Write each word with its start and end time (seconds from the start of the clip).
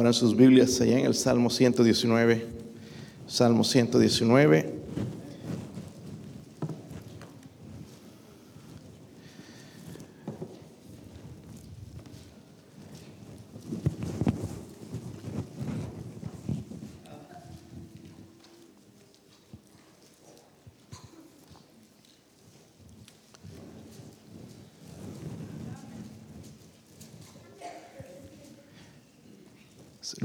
Ponen 0.00 0.14
sus 0.14 0.36
Biblias 0.36 0.80
allá 0.80 0.96
en 0.96 1.06
el 1.06 1.14
Salmo 1.16 1.50
119. 1.50 2.46
Salmo 3.26 3.64
119. 3.64 4.77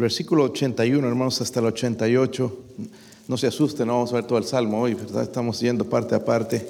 Versículo 0.04 0.44
81, 0.44 1.08
hermanos, 1.08 1.40
hasta 1.40 1.62
el 1.62 1.68
88. 1.68 2.58
No 3.30 3.38
se 3.38 3.48
asusten, 3.48 3.88
no 3.88 3.94
vamos 3.94 4.12
a 4.12 4.16
ver 4.16 4.26
todo 4.26 4.38
el 4.38 4.44
salmo 4.44 4.82
hoy. 4.82 4.98
Estamos 5.22 5.62
yendo 5.62 5.90
parte 5.90 6.14
a 6.14 6.24
parte. 6.24 6.68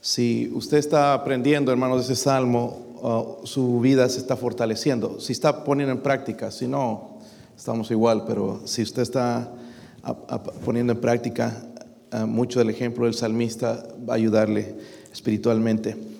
Si 0.00 0.50
usted 0.52 0.78
está 0.78 1.14
aprendiendo, 1.14 1.70
hermanos, 1.70 2.04
ese 2.04 2.16
salmo, 2.16 3.38
uh, 3.42 3.46
su 3.46 3.78
vida 3.78 4.08
se 4.08 4.18
está 4.18 4.36
fortaleciendo. 4.36 5.20
Si 5.20 5.32
está 5.32 5.62
poniendo 5.62 5.92
en 5.92 6.02
práctica, 6.02 6.50
si 6.50 6.66
no, 6.66 7.18
estamos 7.56 7.92
igual, 7.92 8.24
pero 8.26 8.62
si 8.64 8.82
usted 8.82 9.02
está 9.02 9.52
poniendo 10.64 10.94
en 10.94 11.00
práctica 11.00 11.62
uh, 12.12 12.26
mucho 12.26 12.58
del 12.58 12.70
ejemplo 12.70 13.04
del 13.04 13.14
salmista, 13.14 13.86
va 14.08 14.14
a 14.14 14.16
ayudarle 14.16 14.74
espiritualmente. 15.12 16.17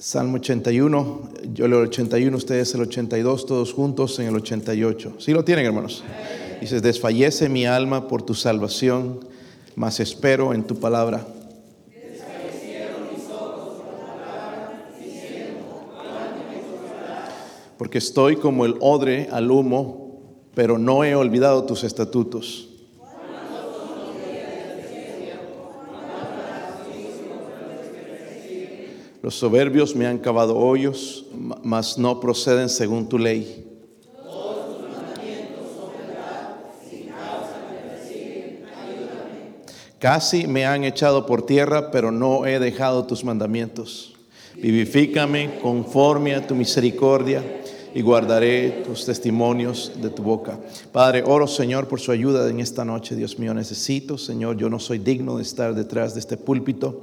Salmo 0.00 0.36
81, 0.36 1.30
yo 1.52 1.68
leo 1.68 1.80
el 1.82 1.88
81, 1.88 2.34
ustedes 2.34 2.74
el 2.74 2.80
82, 2.80 3.44
todos 3.44 3.74
juntos 3.74 4.18
en 4.18 4.28
el 4.28 4.36
88. 4.36 5.16
¿Sí 5.18 5.32
lo 5.32 5.44
tienen, 5.44 5.66
hermanos? 5.66 6.02
Dices, 6.58 6.80
desfallece 6.80 7.50
mi 7.50 7.66
alma 7.66 8.08
por 8.08 8.22
tu 8.22 8.32
salvación, 8.32 9.20
mas 9.76 10.00
espero 10.00 10.54
en 10.54 10.62
tu 10.62 10.80
palabra. 10.80 11.26
Porque 17.76 17.98
estoy 17.98 18.36
como 18.36 18.64
el 18.64 18.76
odre 18.80 19.28
al 19.30 19.50
humo, 19.50 20.22
pero 20.54 20.78
no 20.78 21.04
he 21.04 21.14
olvidado 21.14 21.64
tus 21.64 21.84
estatutos. 21.84 22.69
Los 29.22 29.34
soberbios 29.34 29.94
me 29.94 30.06
han 30.06 30.18
cavado 30.18 30.56
hoyos, 30.56 31.26
mas 31.62 31.98
no 31.98 32.20
proceden 32.20 32.68
según 32.68 33.08
tu 33.08 33.18
ley. 33.18 33.66
Casi 39.98 40.46
me 40.46 40.64
han 40.64 40.84
echado 40.84 41.26
por 41.26 41.44
tierra, 41.44 41.90
pero 41.90 42.10
no 42.10 42.46
he 42.46 42.58
dejado 42.58 43.04
tus 43.04 43.22
mandamientos. 43.22 44.14
Vivifícame 44.56 45.58
conforme 45.60 46.34
a 46.34 46.46
tu 46.46 46.54
misericordia 46.54 47.44
y 47.94 48.00
guardaré 48.00 48.82
tus 48.86 49.04
testimonios 49.04 49.92
de 50.00 50.08
tu 50.08 50.22
boca. 50.22 50.58
Padre, 50.90 51.22
oro 51.26 51.46
Señor 51.46 51.86
por 51.86 52.00
su 52.00 52.12
ayuda 52.12 52.48
en 52.48 52.60
esta 52.60 52.84
noche, 52.86 53.14
Dios 53.14 53.38
mío. 53.38 53.52
Necesito, 53.52 54.16
Señor, 54.16 54.56
yo 54.56 54.70
no 54.70 54.78
soy 54.78 54.98
digno 54.98 55.36
de 55.36 55.42
estar 55.42 55.74
detrás 55.74 56.14
de 56.14 56.20
este 56.20 56.38
púlpito. 56.38 57.02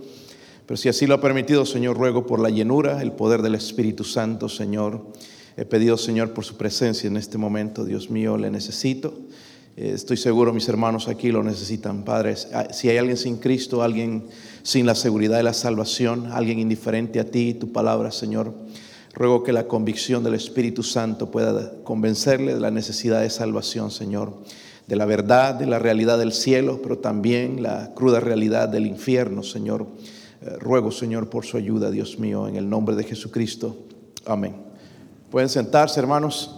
Pero 0.68 0.78
si 0.78 0.90
así 0.90 1.08
lo 1.08 1.16
ha 1.16 1.22
permitido, 1.22 1.66
Señor, 1.66 1.98
ruego 1.98 2.28
por 2.28 2.42
la 2.42 2.50
llenura, 2.50 3.02
el 3.02 3.14
poder 3.14 3.42
del 3.42 3.56
Espíritu 3.56 4.04
Santo, 4.04 4.50
Señor. 4.50 5.02
He 5.56 5.64
pedido, 5.64 5.98
Señor, 5.98 6.34
por 6.34 6.44
su 6.44 6.58
presencia 6.58 7.08
en 7.08 7.16
este 7.16 7.38
momento, 7.38 7.86
Dios 7.86 8.10
mío, 8.10 8.38
le 8.38 8.52
necesito. 8.52 9.18
Estoy 9.78 10.18
seguro, 10.18 10.54
mis 10.54 10.68
hermanos 10.68 11.08
aquí 11.08 11.32
lo 11.32 11.42
necesitan, 11.42 12.04
Padre. 12.04 12.36
Si 12.72 12.90
hay 12.90 12.98
alguien 12.98 13.16
sin 13.16 13.38
Cristo, 13.38 13.82
alguien 13.82 14.26
sin 14.62 14.86
la 14.86 14.94
seguridad 14.94 15.38
de 15.38 15.44
la 15.44 15.54
salvación, 15.54 16.32
alguien 16.34 16.60
indiferente 16.60 17.22
a 17.22 17.32
ti 17.32 17.50
y 17.50 17.54
tu 17.54 17.72
palabra, 17.72 18.12
Señor, 18.12 18.54
ruego 19.14 19.44
que 19.44 19.54
la 19.54 19.68
convicción 19.68 20.22
del 20.22 20.34
Espíritu 20.34 20.84
Santo 20.84 21.32
pueda 21.32 21.72
convencerle 21.86 22.56
de 22.56 22.60
la 22.60 22.72
necesidad 22.72 23.22
de 23.22 23.30
salvación, 23.30 23.90
Señor, 23.90 24.34
de 24.86 24.96
la 24.98 25.06
verdad, 25.06 25.56
de 25.56 25.66
la 25.66 25.80
realidad 25.80 26.18
del 26.18 26.34
cielo, 26.34 26.82
pero 26.84 26.98
también 26.98 27.64
la 27.64 27.94
cruda 27.96 28.20
realidad 28.20 28.68
del 28.68 28.86
infierno, 28.86 29.44
Señor. 29.44 29.88
Ruego, 30.60 30.92
Señor, 30.92 31.30
por 31.30 31.46
su 31.46 31.58
ayuda, 31.58 31.90
Dios 31.90 32.20
mío, 32.20 32.48
en 32.48 32.56
el 32.56 32.70
nombre 32.70 32.96
de 32.96 33.04
Jesucristo. 33.04 33.76
Amén. 34.26 34.56
Pueden 35.32 35.50
sentarse, 35.50 36.00
hermanos. 36.00 36.56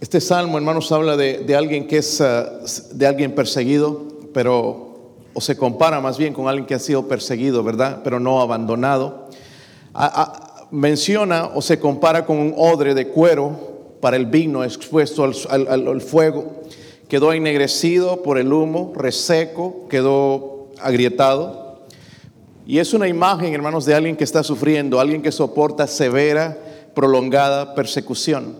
Este 0.00 0.20
salmo, 0.20 0.56
hermanos, 0.56 0.92
habla 0.92 1.16
de, 1.16 1.38
de 1.38 1.56
alguien 1.56 1.88
que 1.88 1.98
es 1.98 2.20
uh, 2.20 2.94
de 2.96 3.06
alguien 3.06 3.34
perseguido, 3.34 4.06
pero 4.32 4.86
o 5.34 5.40
se 5.40 5.56
compara 5.56 6.00
más 6.00 6.16
bien 6.16 6.32
con 6.32 6.48
alguien 6.48 6.66
que 6.66 6.74
ha 6.74 6.78
sido 6.78 7.08
perseguido, 7.08 7.62
¿verdad? 7.62 8.00
Pero 8.04 8.20
no 8.20 8.40
abandonado. 8.40 9.28
Menciona 10.70 11.46
o 11.54 11.60
se 11.60 11.78
compara 11.78 12.24
con 12.24 12.38
un 12.38 12.54
odre 12.56 12.94
de 12.94 13.08
cuero 13.08 13.96
para 14.00 14.16
el 14.16 14.26
vino 14.26 14.64
expuesto 14.64 15.24
al, 15.24 15.68
al 15.68 16.00
fuego 16.00 16.62
quedó 17.08 17.32
ennegrecido 17.32 18.22
por 18.22 18.38
el 18.38 18.52
humo, 18.52 18.92
reseco, 18.96 19.86
quedó 19.88 20.68
agrietado. 20.80 21.84
Y 22.66 22.78
es 22.78 22.94
una 22.94 23.08
imagen, 23.08 23.54
hermanos, 23.54 23.84
de 23.86 23.94
alguien 23.94 24.16
que 24.16 24.24
está 24.24 24.42
sufriendo, 24.42 24.98
alguien 24.98 25.22
que 25.22 25.32
soporta 25.32 25.86
severa, 25.86 26.58
prolongada 26.94 27.74
persecución. 27.74 28.56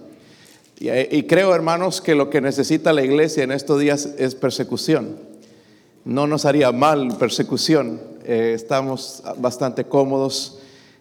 Y, 0.79 0.91
y, 0.91 1.23
creo, 1.25 1.55
hermanos, 1.55 2.01
que 2.01 2.15
lo 2.15 2.31
que 2.31 2.41
necesita 2.41 2.93
la 2.93 3.03
iglesia 3.03 3.43
en 3.43 3.53
estos 3.53 3.81
días 3.81 4.11
es 4.19 4.34
persecución. 4.34 5.17
No 6.05 6.27
nos 6.27 6.45
haría 6.45 6.71
mal 6.71 7.17
persecución. 7.19 8.01
Eh, 8.25 8.53
estamos 8.55 9.23
bastante 9.39 9.84
cómodos 9.84 10.59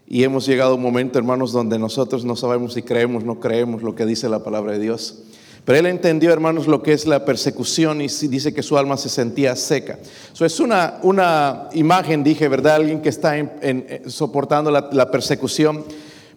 y 0.08 0.24
hemos 0.24 0.46
llegado 0.46 0.72
a 0.72 0.76
un 0.76 0.82
momento, 0.82 1.18
hermanos, 1.18 1.52
donde 1.52 1.80
nosotros 1.80 2.24
no 2.24 2.36
sabemos 2.36 2.74
si 2.74 2.84
creemos, 2.84 3.24
no 3.24 3.40
creemos 3.40 3.82
lo 3.82 3.96
que 3.96 4.06
dice 4.06 4.30
la 4.30 4.44
palabra 4.44 4.74
de 4.74 4.80
Dios. 4.80 5.24
Pero 5.66 5.80
él 5.80 5.88
entendió, 5.88 6.32
hermanos, 6.32 6.68
lo 6.68 6.84
que 6.84 6.94
es 6.94 7.08
la 7.08 7.26
persecución 7.26 8.00
y 8.00 8.08
dice 8.08 8.54
que 8.54 8.62
su 8.62 8.78
alma 8.78 8.98
se 8.98 9.10
sentía 9.10 9.56
seca. 9.56 9.98
Eso 10.32 10.46
es 10.46 10.60
una, 10.60 11.00
una 11.02 11.70
imagen, 11.74 12.24
dije, 12.24 12.48
¿verdad? 12.48 12.76
Alguien 12.76 13.02
que 13.02 13.10
está 13.10 13.38
en, 13.38 13.52
en, 13.62 14.10
soportando 14.12 14.70
la, 14.70 15.10
persecución, 15.10 15.84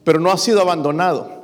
pero 0.02 0.18
no 0.18 0.30
ha 0.30 0.38
sido 0.38 0.62
abandonado. 0.62 1.36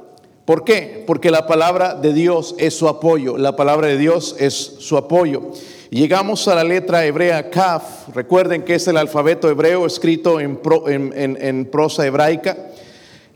¿Por 0.46 0.64
qué? 0.64 1.04
Porque 1.06 1.30
la 1.30 1.46
palabra 1.46 1.94
de 1.94 2.14
Dios 2.14 2.54
es 2.58 2.74
su 2.74 2.88
apoyo. 2.88 3.36
La 3.36 3.54
palabra 3.54 3.88
de 3.88 3.98
Dios 3.98 4.34
es 4.38 4.54
su 4.54 4.96
apoyo. 4.96 5.50
Llegamos 5.90 6.48
a 6.48 6.54
la 6.54 6.64
letra 6.64 7.04
hebrea 7.04 7.50
Kaf. 7.50 8.08
Recuerden 8.14 8.62
que 8.62 8.76
es 8.76 8.88
el 8.88 8.96
alfabeto 8.96 9.50
hebreo 9.50 9.84
escrito 9.84 10.40
en, 10.40 10.58
en, 10.86 11.38
en 11.38 11.64
prosa 11.66 12.06
hebraica. 12.06 12.56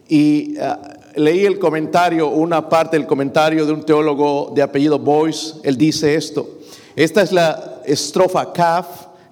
Y 0.09 0.57
uh, 0.59 0.98
leí 1.19 1.45
el 1.45 1.59
comentario, 1.59 2.29
una 2.29 2.69
parte 2.69 2.97
del 2.97 3.07
comentario 3.07 3.67
de 3.67 3.73
un 3.73 3.85
teólogo 3.85 4.53
de 4.55 4.63
apellido 4.63 4.99
Boyce. 4.99 5.57
Él 5.65 5.77
dice 5.77 6.15
esto. 6.15 6.59
Esta 6.97 7.23
es 7.23 7.33
la 7.33 7.83
estrofa 7.85 8.53
Kaf. 8.53 8.87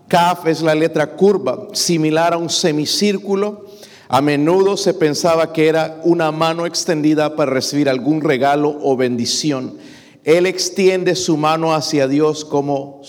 Kaf 0.08 0.46
es 0.46 0.62
la 0.62 0.74
letra 0.74 1.16
curva, 1.16 1.68
similar 1.72 2.34
a 2.34 2.38
un 2.38 2.50
semicírculo. 2.50 3.66
A 4.08 4.20
menudo 4.20 4.76
se 4.76 4.94
pensaba 4.94 5.52
que 5.52 5.66
era 5.66 6.00
una 6.04 6.30
mano 6.30 6.66
extendida 6.66 7.34
para 7.34 7.50
recibir 7.50 7.88
algún 7.88 8.20
regalo 8.20 8.78
o 8.82 8.96
bendición. 8.96 9.78
Él 10.22 10.46
extiende 10.46 11.16
su 11.16 11.36
mano 11.36 11.74
hacia 11.74 12.06
Dios 12.06 12.44
como 12.44 13.00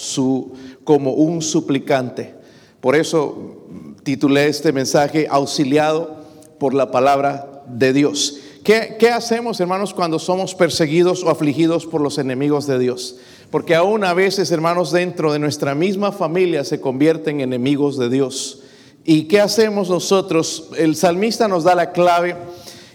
un 0.85 1.41
suplicante. 1.41 2.35
Por 2.79 2.95
eso 2.95 3.65
titulé 4.03 4.47
este 4.47 4.71
mensaje 4.71 5.27
Auxiliado 5.29 6.17
por 6.59 6.73
la 6.73 6.89
palabra 6.89 7.63
de 7.67 7.93
Dios. 7.93 8.39
¿Qué, 8.67 8.97
¿Qué, 8.99 9.11
hacemos, 9.11 9.61
hermanos, 9.61 9.93
cuando 9.93 10.19
somos 10.19 10.53
perseguidos 10.53 11.23
o 11.23 11.29
afligidos 11.29 11.85
por 11.85 12.01
los 12.01 12.17
enemigos 12.17 12.67
de 12.67 12.77
Dios? 12.77 13.15
Porque 13.49 13.75
aún 13.75 14.03
a 14.03 14.13
veces, 14.13 14.51
hermanos, 14.51 14.91
dentro 14.91 15.31
de 15.31 15.39
nuestra 15.39 15.73
misma 15.73 16.11
familia 16.11 16.65
se 16.65 16.81
convierten 16.81 17.39
en 17.39 17.53
enemigos 17.53 17.97
de 17.97 18.09
Dios. 18.09 18.63
¿Y 19.05 19.29
qué 19.29 19.39
hacemos 19.39 19.89
nosotros? 19.89 20.67
El 20.77 20.97
salmista 20.97 21.47
nos 21.47 21.63
da 21.63 21.75
la 21.75 21.93
clave. 21.93 22.35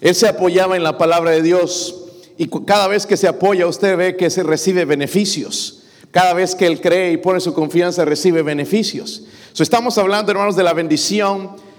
Él 0.02 0.14
se 0.14 0.28
apoyaba 0.28 0.76
en 0.76 0.82
la 0.82 0.98
palabra 0.98 1.30
de 1.30 1.40
Dios 1.40 2.04
y 2.36 2.48
cada 2.66 2.86
vez 2.86 3.06
que 3.06 3.16
se 3.16 3.26
apoya 3.26 3.66
usted 3.66 3.96
ve 3.96 4.16
que 4.18 4.28
se 4.28 4.42
recibe 4.42 4.84
beneficios. 4.84 5.84
Cada 6.10 6.34
vez 6.34 6.54
que 6.54 6.66
él 6.66 6.82
cree 6.82 7.12
y 7.12 7.16
pone 7.16 7.40
su 7.40 7.54
confianza 7.54 8.04
recibe 8.04 8.42
beneficios. 8.42 9.22
So, 9.54 9.62
estamos 9.62 9.96
hablando, 9.96 10.32
hermanos, 10.32 10.54
de 10.54 10.64
la 10.64 10.74
bendición 10.74 11.71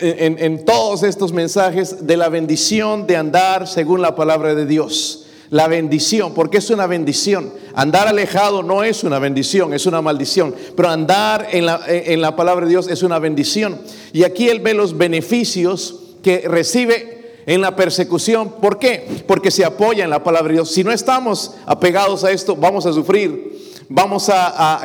en, 0.00 0.64
todos 0.64 1.02
estos 1.02 1.32
mensajes, 1.32 2.06
de 2.06 2.16
la 2.16 2.28
bendición 2.28 3.06
de 3.06 3.16
andar 3.16 3.66
según 3.66 4.02
la 4.02 4.14
palabra 4.14 4.54
de 4.54 4.66
Dios 4.66 5.26
La 5.50 5.66
bendición, 5.66 6.32
porque 6.32 6.58
es 6.58 6.70
una 6.70 6.86
bendición. 6.86 7.52
Andar 7.74 8.06
alejado 8.06 8.62
no 8.62 8.84
es 8.84 9.02
una 9.02 9.18
bendición, 9.18 9.74
es 9.74 9.84
una 9.84 10.00
maldición. 10.00 10.54
Pero 10.76 10.88
andar 10.88 11.48
en 11.50 11.66
la, 11.66 11.80
en 11.88 12.20
la 12.20 12.36
palabra 12.36 12.66
de 12.66 12.70
Dios 12.70 12.86
es 12.86 13.02
una 13.02 13.18
bendición. 13.18 13.80
Y 14.12 14.22
aquí 14.22 14.48
él 14.48 14.60
ve 14.60 14.74
los 14.74 14.96
beneficios 14.96 15.96
que 16.22 16.44
recibe 16.46 17.20
en 17.46 17.60
la 17.60 17.74
persecución. 17.74 18.52
¿Por 18.60 18.78
qué? 18.78 19.24
Porque 19.26 19.50
se 19.50 19.64
apoya 19.64 20.04
en 20.04 20.10
la 20.10 20.22
palabra 20.22 20.48
de 20.48 20.54
Dios. 20.54 20.70
Si 20.70 20.84
no 20.84 20.92
estamos 20.92 21.56
apegados 21.66 22.22
a 22.22 22.30
esto, 22.30 22.54
vamos 22.54 22.86
a 22.86 22.92
sufrir, 22.92 23.49
vamos 23.90 24.30
a, 24.32 24.80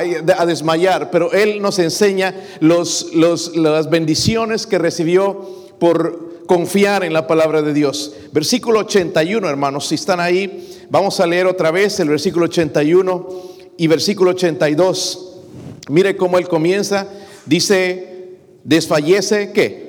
desmayar. 0.46 1.10
Pero 1.10 1.32
Él 1.32 1.62
nos 1.62 1.78
enseña 1.78 2.34
los, 2.60 3.12
las 3.14 3.88
bendiciones 3.88 4.66
que 4.66 4.76
recibió 4.76 5.48
por 5.78 6.44
confiar 6.46 7.02
en 7.02 7.14
la 7.14 7.26
palabra 7.26 7.62
de 7.62 7.72
Dios. 7.72 8.12
Versículo 8.32 8.80
81, 8.80 9.48
hermanos, 9.48 9.88
si 9.88 9.94
están 9.94 10.20
ahí, 10.20 10.86
vamos 10.90 11.18
a 11.20 11.26
leer 11.26 11.46
otra 11.46 11.70
vez 11.70 11.98
el 12.00 12.10
versículo 12.10 12.44
81 12.44 13.28
y 13.78 13.86
versículo 13.86 14.32
82. 14.32 15.32
Mire 15.88 16.16
cómo 16.16 16.36
Él 16.36 16.46
comienza. 16.48 17.06
Dice, 17.46 18.36
desfallece, 18.64 19.52
¿qué? 19.52 19.86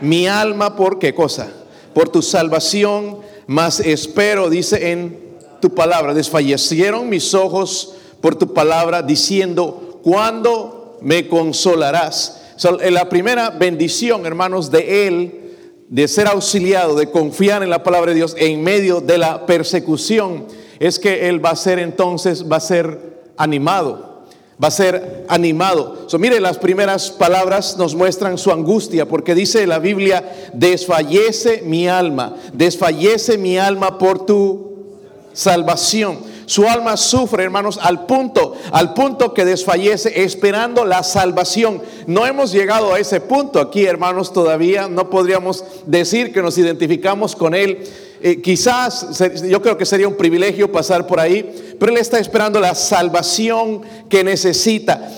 mi 0.00 0.26
alma 0.26 0.76
por 0.76 0.98
qué 0.98 1.14
cosa? 1.14 1.50
Por 1.94 2.08
tu 2.08 2.22
salvación, 2.22 3.18
más 3.46 3.80
espero, 3.80 4.50
dice 4.50 4.92
en 4.92 5.18
tu 5.60 5.74
palabra. 5.74 6.14
Desfallecieron 6.14 7.08
mis 7.08 7.32
ojos 7.34 7.94
por 8.20 8.36
tu 8.36 8.52
palabra, 8.52 9.02
diciendo, 9.02 10.00
¿cuándo 10.02 10.98
me 11.02 11.28
consolarás? 11.28 12.42
la 12.90 13.08
primera 13.08 13.50
bendición, 13.50 14.24
hermanos, 14.24 14.70
de 14.70 15.06
Él, 15.06 15.40
de 15.88 16.08
ser 16.08 16.26
auxiliado, 16.26 16.96
de 16.96 17.10
confiar 17.10 17.62
en 17.62 17.68
la 17.68 17.82
palabra 17.82 18.12
de 18.12 18.16
Dios 18.16 18.34
en 18.38 18.64
medio 18.64 19.00
de 19.00 19.18
la 19.18 19.44
persecución, 19.44 20.46
es 20.78 20.98
que 20.98 21.28
Él 21.28 21.44
va 21.44 21.50
a 21.50 21.56
ser 21.56 21.78
entonces, 21.78 22.50
va 22.50 22.56
a 22.56 22.60
ser 22.60 23.28
animado 23.36 24.16
va 24.62 24.68
a 24.68 24.70
ser 24.70 25.26
animado. 25.28 26.04
So, 26.08 26.18
mire, 26.18 26.40
las 26.40 26.58
primeras 26.58 27.10
palabras 27.10 27.76
nos 27.76 27.94
muestran 27.94 28.38
su 28.38 28.50
angustia, 28.50 29.06
porque 29.06 29.34
dice 29.34 29.66
la 29.66 29.78
Biblia, 29.78 30.50
desfallece 30.54 31.62
mi 31.62 31.88
alma, 31.88 32.36
desfallece 32.52 33.36
mi 33.38 33.58
alma 33.58 33.98
por 33.98 34.24
tu 34.24 34.86
salvación. 35.32 36.18
Su 36.46 36.66
alma 36.68 36.96
sufre, 36.96 37.44
hermanos, 37.44 37.78
al 37.82 38.06
punto, 38.06 38.54
al 38.72 38.94
punto 38.94 39.34
que 39.34 39.44
desfallece 39.44 40.22
esperando 40.22 40.84
la 40.84 41.02
salvación. 41.02 41.82
No 42.06 42.26
hemos 42.26 42.52
llegado 42.52 42.94
a 42.94 42.98
ese 42.98 43.20
punto 43.20 43.60
aquí, 43.60 43.84
hermanos, 43.84 44.32
todavía. 44.32 44.88
No 44.88 45.10
podríamos 45.10 45.64
decir 45.86 46.32
que 46.32 46.42
nos 46.42 46.56
identificamos 46.56 47.36
con 47.36 47.54
Él 47.54 47.84
eh, 48.20 48.40
quizás 48.40 49.20
yo 49.48 49.60
creo 49.60 49.76
que 49.76 49.84
sería 49.84 50.08
un 50.08 50.16
privilegio 50.16 50.72
pasar 50.72 51.06
por 51.06 51.20
ahí, 51.20 51.76
pero 51.78 51.92
él 51.92 51.98
está 51.98 52.18
esperando 52.18 52.60
la 52.60 52.74
salvación 52.74 53.82
que 54.08 54.24
necesita. 54.24 55.08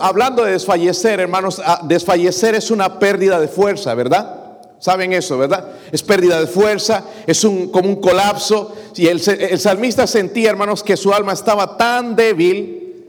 hablando 0.00 0.42
de 0.42 0.52
desfallecer, 0.52 1.20
hermanos, 1.20 1.60
ah, 1.64 1.80
desfallecer 1.84 2.54
es 2.54 2.70
una 2.70 2.98
pérdida 2.98 3.38
de 3.38 3.48
fuerza, 3.48 3.94
¿verdad? 3.94 4.45
Saben 4.78 5.12
eso, 5.12 5.38
¿verdad? 5.38 5.72
Es 5.90 6.02
pérdida 6.02 6.40
de 6.40 6.46
fuerza, 6.46 7.04
es 7.26 7.44
un, 7.44 7.68
como 7.68 7.88
un 7.88 7.96
colapso. 7.96 8.74
Y 8.94 9.06
el, 9.06 9.20
el 9.28 9.58
salmista 9.58 10.06
sentía, 10.06 10.50
hermanos, 10.50 10.82
que 10.82 10.96
su 10.96 11.12
alma 11.12 11.32
estaba 11.32 11.76
tan 11.76 12.14
débil, 12.14 13.04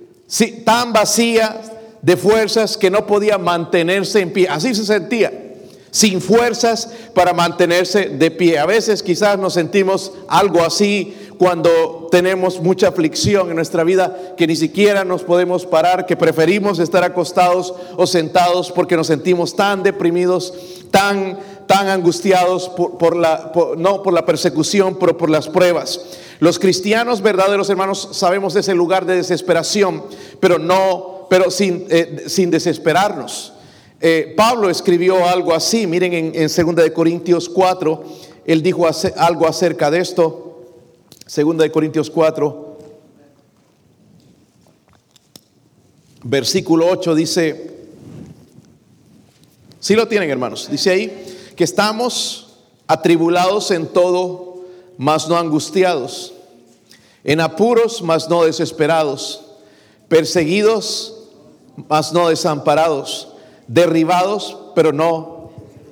tan 0.64 0.94
vacía 0.94 1.62
de 2.02 2.18
fuerzas 2.18 2.78
que 2.78 2.90
no 2.90 3.06
podía 3.06 3.38
mantenerse 3.38 4.22
en 4.22 4.32
pie. 4.32 4.48
Así 4.50 4.74
se 4.74 4.86
sentía 4.86 5.32
sin 5.92 6.22
fuerzas 6.22 6.90
para 7.14 7.34
mantenerse 7.34 8.10
de 8.10 8.32
pie. 8.32 8.60
A 8.60 8.66
veces 8.66 9.02
quizás 9.02 9.40
nos 9.40 9.54
sentimos 9.54 10.12
algo 10.28 10.64
así 10.64 11.16
cuando 11.38 12.08
tenemos 12.12 12.60
mucha 12.62 12.90
aflicción 12.90 13.50
en 13.50 13.56
nuestra 13.56 13.84
vida, 13.84 14.36
que 14.38 14.48
ni 14.48 14.56
siquiera 14.56 15.06
nos 15.06 15.24
podemos 15.24 15.66
parar, 15.66 16.06
que 16.06 16.16
preferimos 16.16 16.80
estar 16.80 17.04
acostados 17.04 17.74
o 17.96 18.08
sentados 18.08 18.72
porque 18.72 18.96
nos 18.96 19.08
sentimos 19.08 19.56
tan 19.56 19.84
deprimidos, 19.84 20.54
tan, 20.92 21.38
tan 21.68 21.90
angustiados 21.90 22.70
por, 22.70 23.16
la, 23.16 23.52
no 23.78 24.02
por 24.02 24.14
la 24.14 24.26
persecución, 24.26 24.98
pero 24.98 25.18
por 25.18 25.30
las 25.30 25.50
pruebas. 25.50 26.02
Los 26.40 26.60
cristianos 26.60 27.22
verdaderos 27.22 27.70
hermanos 27.70 28.10
sabemos 28.14 28.56
ese 28.56 28.74
lugar 28.74 29.06
de 29.06 29.18
desesperación, 29.18 30.04
pero 30.40 30.58
no, 30.58 31.28
pero 31.30 31.52
sin, 31.52 31.86
eh, 31.90 32.24
sin 32.28 32.50
desesperarnos. 32.50 33.54
Eh, 34.00 34.34
Pablo 34.38 34.70
escribió 34.70 35.28
algo 35.28 35.54
así, 35.54 35.86
miren 35.88 36.14
en, 36.14 36.32
en 36.36 36.48
2 36.48 36.76
de 36.76 36.94
Corintios 36.94 37.50
4, 37.50 38.04
él 38.46 38.64
dijo 38.64 38.88
algo 39.18 39.48
acerca 39.48 39.92
de 39.92 40.00
esto. 40.00 40.44
2 41.36 41.58
de 41.58 41.72
Corintios 41.72 42.10
4, 42.10 42.78
versículo 46.24 46.88
8 46.90 47.16
dice, 47.16 47.72
si 49.82 49.96
lo 49.96 50.08
tienen 50.08 50.30
hermanos, 50.30 50.70
dice 50.72 50.92
ahí 50.92 51.37
que 51.58 51.64
estamos 51.64 52.48
atribulados 52.88 53.72
en 53.72 53.88
todo, 53.88 54.64
mas 54.98 55.28
no 55.28 55.36
angustiados, 55.36 56.32
en 57.24 57.42
apuros, 57.42 58.02
mas 58.02 58.30
no 58.30 58.46
desesperados, 58.46 59.42
perseguidos, 60.08 61.14
mas 61.90 62.14
no 62.14 62.30
desamparados 62.30 63.28
derribados, 63.68 64.56
pero 64.74 64.94
no 64.94 65.37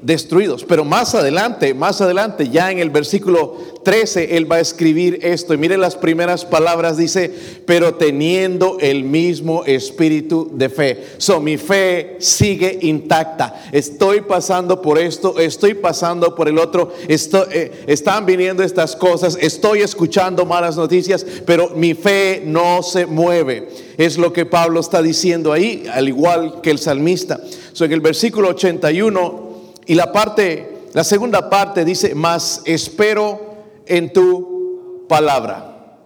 destruidos. 0.02 0.64
Pero 0.64 0.86
más 0.86 1.16
adelante, 1.16 1.74
más 1.74 2.02
adelante, 2.02 2.50
ya 2.50 2.72
en 2.72 2.80
el 2.80 2.90
versículo 2.90 3.58
13, 3.84 4.36
él 4.36 4.52
va 4.52 4.58
a 4.58 4.60
escribir 4.60 5.20
esto. 5.22 5.54
Y 5.54 5.58
mire 5.58 5.78
las 5.78 5.96
primeras 5.96 6.44
palabras, 6.44 6.98
dice, 6.98 7.32
pero 7.66 7.96
teniendo 7.96 8.78
el 8.80 9.04
mismo 9.04 9.64
espíritu 9.66 10.50
de 10.54 10.70
fe. 10.70 11.04
So, 11.18 11.40
mi 11.40 11.58
fe 11.58 12.18
sigue 12.20 12.80
intacta. 12.82 13.64
Estoy 13.72 14.22
pasando 14.22 14.82
por 14.82 14.98
esto, 14.98 15.40
estoy 15.40 15.76
pasando 15.76 16.36
por 16.36 16.50
el 16.50 16.58
otro, 16.58 16.92
eh, 17.08 17.84
están 17.88 18.26
viniendo 18.26 18.64
estas 18.64 18.96
cosas, 18.96 19.38
estoy 19.40 19.82
escuchando 19.82 20.46
malas 20.46 20.78
noticias, 20.78 21.26
pero 21.46 21.70
mi 21.76 21.94
fe 21.94 22.44
no 22.46 22.84
se 22.84 23.06
mueve. 23.06 23.70
Es 23.98 24.18
lo 24.18 24.34
que 24.34 24.46
Pablo 24.46 24.80
está 24.80 25.02
diciendo 25.02 25.54
ahí, 25.54 25.86
al 25.92 26.08
igual 26.08 26.60
que 26.62 26.72
el 26.72 26.80
salmista. 26.80 27.40
So, 27.74 27.86
en 27.86 27.94
el 27.94 28.02
versículo 28.02 28.50
81 28.50 29.45
y 29.86 29.96
la 29.96 30.12
parte, 30.12 30.88
la 30.94 31.04
segunda 31.04 31.50
parte 31.50 31.86
dice, 31.86 32.16
más 32.16 32.62
espero 32.66 33.56
en 33.86 34.12
tu 34.12 35.06
palabra. 35.08 35.98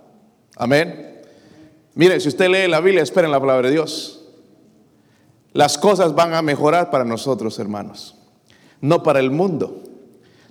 Amén. 0.56 1.22
Mire, 1.96 2.20
si 2.20 2.28
usted 2.28 2.50
lee 2.50 2.68
la 2.68 2.81
Biblia, 2.81 3.04
espera 3.04 3.28
en 3.28 3.31
la 3.31 3.40
palabra 3.40 3.68
de 3.68 3.74
Dios. 3.74 4.22
Las 5.54 5.78
cosas 5.78 6.14
van 6.14 6.34
a 6.34 6.42
mejorar 6.42 6.92
para 6.92 7.04
nosotros, 7.04 7.58
hermanos, 7.60 8.16
no 8.81 9.04
para 9.04 9.19
el 9.19 9.31
mundo. 9.31 9.83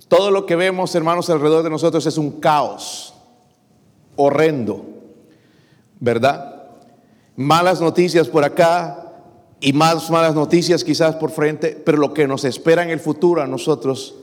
Todo 0.07 0.31
lo 0.31 0.45
que 0.45 0.55
vemos, 0.55 0.93
hermanos, 0.95 1.29
alrededor 1.29 1.63
de 1.63 1.69
nosotros 1.69 2.05
es 2.05 2.17
un 2.17 2.39
caos 2.39 3.13
horrendo, 4.15 4.85
¿verdad? 5.99 6.63
Malas 7.35 7.79
noticias 7.79 8.27
por 8.27 8.43
acá, 8.43 9.08
y 9.61 9.73
más 9.73 10.09
malas 10.09 10.35
noticias 10.35 10.83
quizás 10.83 11.15
por 11.15 11.31
frente, 11.31 11.79
pero 11.83 11.97
lo 11.97 12.13
que 12.13 12.27
nos 12.27 12.45
espera 12.45 12.83
en 12.83 12.89
el 12.89 12.99
futuro 12.99 13.41
a 13.41 13.47
nosotros 13.47 14.15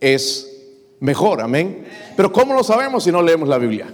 es 0.00 0.50
mejor, 1.00 1.40
amén. 1.40 1.86
Pero 2.16 2.32
¿cómo 2.32 2.54
lo 2.54 2.62
sabemos 2.62 3.04
si 3.04 3.12
no 3.12 3.22
leemos 3.22 3.48
la 3.48 3.58
Biblia? 3.58 3.92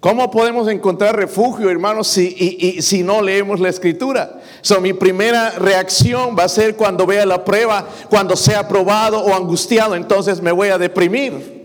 ¿Cómo 0.00 0.30
podemos 0.30 0.68
encontrar 0.68 1.16
refugio, 1.16 1.70
hermanos, 1.70 2.06
si, 2.06 2.36
y, 2.38 2.82
si 2.82 3.02
no 3.02 3.22
leemos 3.22 3.58
la 3.60 3.70
escritura? 3.70 4.40
So, 4.60 4.80
mi 4.80 4.92
primera 4.92 5.50
reacción 5.50 6.36
va 6.38 6.44
a 6.44 6.48
ser 6.48 6.76
cuando 6.76 7.06
vea 7.06 7.24
la 7.24 7.44
prueba, 7.44 7.88
cuando 8.10 8.36
sea 8.36 8.68
probado 8.68 9.20
o 9.20 9.34
angustiado, 9.34 9.94
entonces 9.96 10.42
me 10.42 10.52
voy 10.52 10.68
a 10.68 10.78
deprimir 10.78 11.55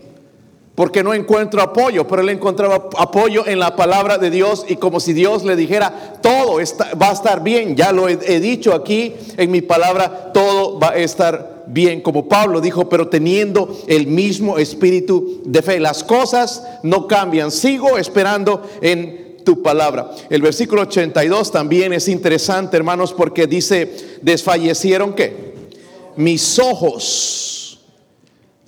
porque 0.74 1.02
no 1.02 1.12
encuentro 1.12 1.60
apoyo, 1.60 2.06
pero 2.08 2.22
él 2.22 2.30
encontraba 2.30 2.88
apoyo 2.96 3.46
en 3.46 3.58
la 3.58 3.76
palabra 3.76 4.16
de 4.18 4.30
Dios 4.30 4.64
y 4.68 4.76
como 4.76 5.00
si 5.00 5.12
Dios 5.12 5.44
le 5.44 5.54
dijera, 5.54 6.14
todo 6.22 6.56
va 7.00 7.10
a 7.10 7.12
estar 7.12 7.42
bien, 7.42 7.76
ya 7.76 7.92
lo 7.92 8.08
he, 8.08 8.18
he, 8.26 8.40
dicho 8.40 8.72
aquí 8.72 9.14
en 9.36 9.50
mi 9.50 9.60
palabra, 9.60 10.32
todo 10.32 10.78
va 10.78 10.90
a 10.90 10.96
estar 10.96 11.64
bien, 11.66 12.00
como 12.00 12.28
Pablo 12.28 12.60
dijo, 12.60 12.88
pero 12.88 13.08
teniendo 13.08 13.76
el 13.86 14.06
mismo 14.06 14.58
espíritu 14.58 15.42
de 15.44 15.62
fe. 15.62 15.78
Las 15.78 16.02
cosas 16.02 16.62
no 16.82 17.06
cambian, 17.06 17.50
sigo 17.50 17.98
esperando 17.98 18.62
en 18.80 19.22
tu 19.44 19.62
palabra. 19.62 20.10
El 20.30 20.42
versículo 20.42 20.82
82 20.82 21.52
también 21.52 21.92
es 21.92 22.08
interesante, 22.08 22.76
hermanos, 22.76 23.12
porque 23.12 23.46
dice, 23.46 24.18
desfallecieron 24.22 25.14
qué? 25.14 25.52
Mis 26.16 26.58
ojos 26.58 27.61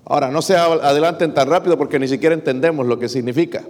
Ahora, 0.06 0.30
no 0.30 0.42
se 0.42 0.56
adelanten 0.56 1.32
tan 1.32 1.48
rápido 1.48 1.78
porque 1.78 1.98
ni 1.98 2.08
siquiera 2.08 2.34
entendemos 2.34 2.86
lo 2.86 2.98
que 2.98 3.08
significa. 3.08 3.64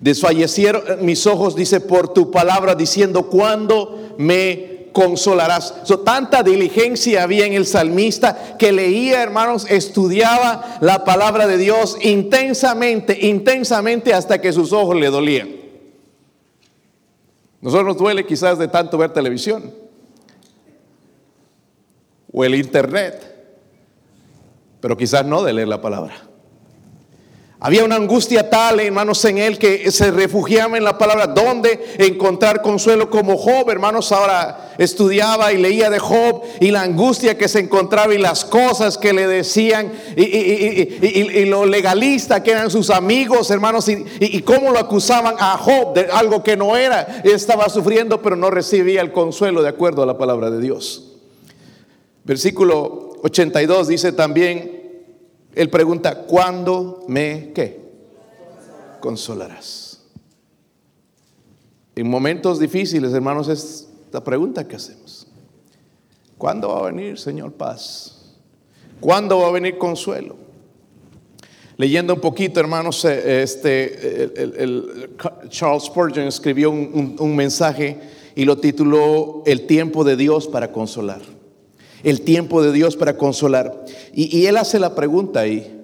Desfallecieron 0.00 1.04
mis 1.04 1.26
ojos, 1.26 1.54
dice, 1.54 1.80
por 1.80 2.12
tu 2.12 2.30
palabra, 2.30 2.74
diciendo, 2.74 3.24
¿cuándo 3.28 4.14
me 4.16 4.78
consolarás. 4.98 5.74
So, 5.84 6.00
tanta 6.00 6.42
diligencia 6.42 7.22
había 7.22 7.46
en 7.46 7.52
el 7.52 7.66
salmista 7.66 8.56
que 8.58 8.72
leía, 8.72 9.22
hermanos, 9.22 9.66
estudiaba 9.70 10.78
la 10.80 11.04
palabra 11.04 11.46
de 11.46 11.56
Dios 11.56 11.96
intensamente, 12.02 13.16
intensamente 13.26 14.12
hasta 14.12 14.40
que 14.40 14.52
sus 14.52 14.72
ojos 14.72 14.96
le 14.96 15.08
dolían. 15.08 15.50
Nosotros 17.60 17.86
nos 17.86 17.98
duele 17.98 18.26
quizás 18.26 18.58
de 18.58 18.66
tanto 18.66 18.98
ver 18.98 19.12
televisión 19.12 19.72
o 22.32 22.44
el 22.44 22.56
internet, 22.56 23.37
pero 24.80 24.96
quizás 24.96 25.24
no 25.24 25.42
de 25.42 25.52
leer 25.52 25.68
la 25.68 25.80
palabra. 25.80 26.28
Había 27.60 27.84
una 27.84 27.96
angustia 27.96 28.48
tal, 28.48 28.78
hermanos, 28.78 29.24
en 29.24 29.38
él 29.38 29.58
que 29.58 29.90
se 29.90 30.12
refugiaba 30.12 30.76
en 30.76 30.84
la 30.84 30.96
palabra. 30.96 31.26
¿Dónde 31.26 31.96
encontrar 31.98 32.62
consuelo 32.62 33.10
como 33.10 33.36
Job? 33.36 33.68
Hermanos, 33.68 34.12
ahora 34.12 34.74
estudiaba 34.78 35.52
y 35.52 35.58
leía 35.58 35.90
de 35.90 35.98
Job 35.98 36.42
y 36.60 36.70
la 36.70 36.82
angustia 36.82 37.36
que 37.36 37.48
se 37.48 37.58
encontraba 37.58 38.14
y 38.14 38.18
las 38.18 38.44
cosas 38.44 38.96
que 38.96 39.12
le 39.12 39.26
decían 39.26 39.90
y, 40.16 41.46
lo 41.46 41.66
legalista 41.66 42.44
que 42.44 42.52
eran 42.52 42.70
sus 42.70 42.90
amigos, 42.90 43.50
hermanos, 43.50 43.88
y, 43.88 44.40
cómo 44.42 44.70
lo 44.70 44.78
acusaban 44.78 45.34
a 45.40 45.58
Job 45.58 45.94
de 45.94 46.06
algo 46.12 46.44
que 46.44 46.56
no 46.56 46.76
era. 46.76 47.22
Estaba 47.24 47.68
sufriendo, 47.70 48.22
pero 48.22 48.36
no 48.36 48.50
recibía 48.50 49.00
el 49.00 49.10
consuelo 49.10 49.62
de 49.62 49.70
acuerdo 49.70 50.04
a 50.04 50.06
la 50.06 50.16
palabra 50.16 50.48
de 50.48 50.60
Dios. 50.60 51.16
Versículo 52.22 53.07
82 53.22 53.88
dice 53.88 54.12
también 54.12 54.78
él 55.54 55.70
pregunta, 55.70 56.22
¿cuándo 56.22 57.04
me 57.08 57.52
qué? 57.52 57.80
Consolarás. 59.00 60.04
En 61.96 62.08
momentos 62.08 62.60
difíciles, 62.60 63.12
hermanos, 63.12 63.48
es 63.48 63.88
la 64.12 64.22
pregunta 64.22 64.68
que 64.68 64.76
hacemos. 64.76 65.26
¿Cuándo 66.36 66.68
va 66.68 66.78
a 66.78 66.82
venir, 66.92 67.18
Señor, 67.18 67.52
paz? 67.54 68.36
¿Cuándo 69.00 69.40
va 69.40 69.48
a 69.48 69.50
venir 69.50 69.78
consuelo? 69.78 70.36
Leyendo 71.76 72.14
un 72.14 72.20
poquito, 72.20 72.60
hermanos, 72.60 73.04
eh, 73.04 73.42
este, 73.42 74.24
el, 74.62 75.16
Charles 75.48 75.84
Spurgeon 75.84 76.28
escribió 76.28 76.70
un 76.70 77.34
mensaje 77.34 77.98
y 78.36 78.44
lo 78.44 78.58
tituló 78.58 79.42
El 79.46 79.66
tiempo 79.66 80.04
de 80.04 80.16
Dios 80.16 80.46
para 80.46 80.70
consolar 80.70 81.37
el 82.02 82.22
tiempo 82.22 82.62
de 82.62 82.72
Dios 82.72 82.96
para 82.96 83.16
consolar. 83.16 83.84
Y, 84.12 84.46
él 84.46 84.56
hace 84.56 84.78
la 84.78 84.94
pregunta 84.94 85.40
ahí 85.40 85.74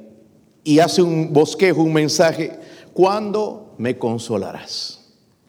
y 0.62 0.78
hace 0.78 1.02
un 1.02 1.32
bosquejo, 1.32 1.82
un 1.82 1.92
mensaje, 1.92 2.58
¿cuándo 2.92 3.74
me 3.78 3.98
consolarás? 3.98 5.00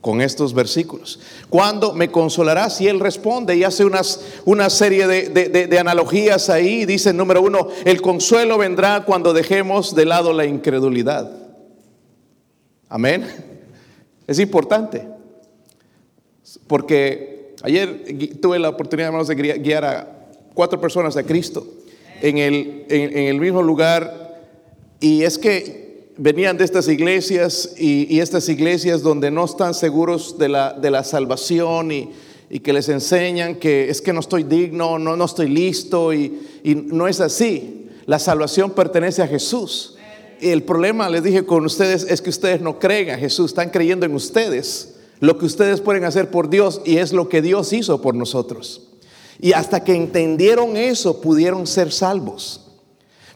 Con 0.02 0.22
estos 0.22 0.54
versículos. 0.54 1.20
¿Cuándo 1.50 1.94
me 1.94 2.12
consolarás? 2.12 2.80
Y 2.80 2.88
él 2.88 3.00
responde 3.00 3.56
y 3.56 3.64
hace 3.64 3.86
unas, 3.86 4.22
una 4.46 4.70
serie 4.70 5.08
de, 5.08 5.30
de 5.68 5.80
analogías 5.80 6.50
ahí. 6.52 6.86
Dice, 6.86 7.12
número 7.12 7.42
uno, 7.42 7.70
el 7.86 8.02
consuelo 8.04 8.60
vendrá 8.60 9.04
cuando 9.04 9.34
dejemos 9.34 9.96
de 9.96 10.06
lado 10.06 10.32
la 10.32 10.46
incredulidad. 10.46 11.32
Amén. 12.88 13.26
Es 14.28 14.40
importante. 14.40 15.08
Porque 16.68 17.56
ayer 17.64 18.38
tuve 18.42 18.60
la 18.60 18.70
oportunidad, 18.70 19.08
hermanos, 19.08 19.28
de 19.28 19.36
guiar 19.36 19.86
a, 19.86 20.15
cuatro 20.56 20.82
personas 20.82 21.16
a 21.18 21.24
Cristo 21.24 21.68
en 22.22 22.40
el, 22.40 22.86
en, 22.90 23.28
el 23.28 23.40
mismo 23.40 23.62
lugar. 23.62 24.42
Y 25.00 25.22
es 25.22 25.38
que 25.38 26.10
venían 26.18 26.58
de 26.58 26.64
estas 26.64 26.88
iglesias 26.88 27.76
y, 27.78 28.20
estas 28.20 28.50
iglesias 28.50 29.04
donde 29.04 29.30
no 29.30 29.46
están 29.46 29.74
seguros 29.74 30.40
de 30.40 30.50
la, 30.50 30.74
de 30.74 30.90
la 30.90 31.04
salvación 31.04 31.92
y, 31.92 32.10
y, 32.50 32.62
que 32.62 32.74
les 32.74 32.90
enseñan 32.90 33.56
que 33.56 33.90
es 33.90 34.02
que 34.02 34.14
no 34.14 34.22
estoy 34.22 34.44
digno, 34.44 34.98
no, 34.98 35.16
no 35.16 35.26
estoy 35.26 35.50
listo 35.50 36.14
y, 36.14 36.40
y 36.64 36.74
no 36.76 37.08
es 37.08 37.20
así. 37.20 37.90
La 38.06 38.18
salvación 38.18 38.72
pertenece 38.72 39.22
a 39.22 39.28
Jesús. 39.28 39.98
El 40.42 40.64
problema, 40.64 41.10
les 41.10 41.24
dije 41.24 41.46
con 41.46 41.66
ustedes, 41.66 42.06
es 42.10 42.22
que 42.22 42.30
ustedes 42.30 42.62
no 42.62 42.80
creen 42.80 43.10
a 43.10 43.18
Jesús, 43.18 43.52
están 43.52 43.70
creyendo 43.70 44.06
en 44.06 44.14
ustedes, 44.14 44.96
lo 45.20 45.38
que 45.38 45.46
ustedes 45.46 45.82
pueden 45.82 46.04
hacer 46.04 46.30
por 46.30 46.50
Dios 46.50 46.82
y 46.86 46.98
es 46.98 47.14
lo 47.14 47.30
que 47.30 47.42
Dios 47.42 47.72
hizo 47.74 48.02
por 48.02 48.16
nosotros. 48.16 48.95
Y 49.40 49.54
hasta 49.54 49.84
que 49.84 49.94
entendieron 49.94 50.78
eso, 50.78 51.22
pudieron 51.22 51.68
ser 51.68 51.92
salvos. 51.92 52.62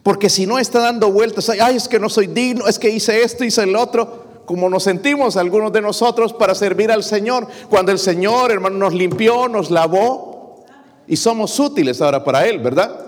Porque 0.02 0.30
si 0.30 0.46
no 0.46 0.58
está 0.58 0.80
dando 0.80 1.12
vueltas, 1.12 1.50
ay, 1.50 1.76
es 1.76 1.88
que 1.88 1.98
no 1.98 2.08
soy 2.08 2.26
digno, 2.26 2.66
es 2.66 2.78
que 2.78 2.88
hice 2.88 3.22
esto, 3.22 3.44
hice 3.44 3.62
el 3.62 3.76
otro, 3.76 4.44
como 4.46 4.68
nos 4.70 4.84
sentimos 4.84 5.36
algunos 5.36 5.72
de 5.72 5.80
nosotros 5.80 6.32
para 6.32 6.54
servir 6.54 6.90
al 6.90 7.04
Señor, 7.04 7.46
cuando 7.68 7.92
el 7.92 7.98
Señor, 7.98 8.50
hermano, 8.50 8.78
nos 8.78 8.94
limpió, 8.94 9.46
nos 9.48 9.70
lavó 9.70 10.64
y 11.06 11.16
somos 11.16 11.58
útiles 11.60 12.00
ahora 12.00 12.24
para 12.24 12.46
Él, 12.46 12.58
¿verdad? 12.58 13.06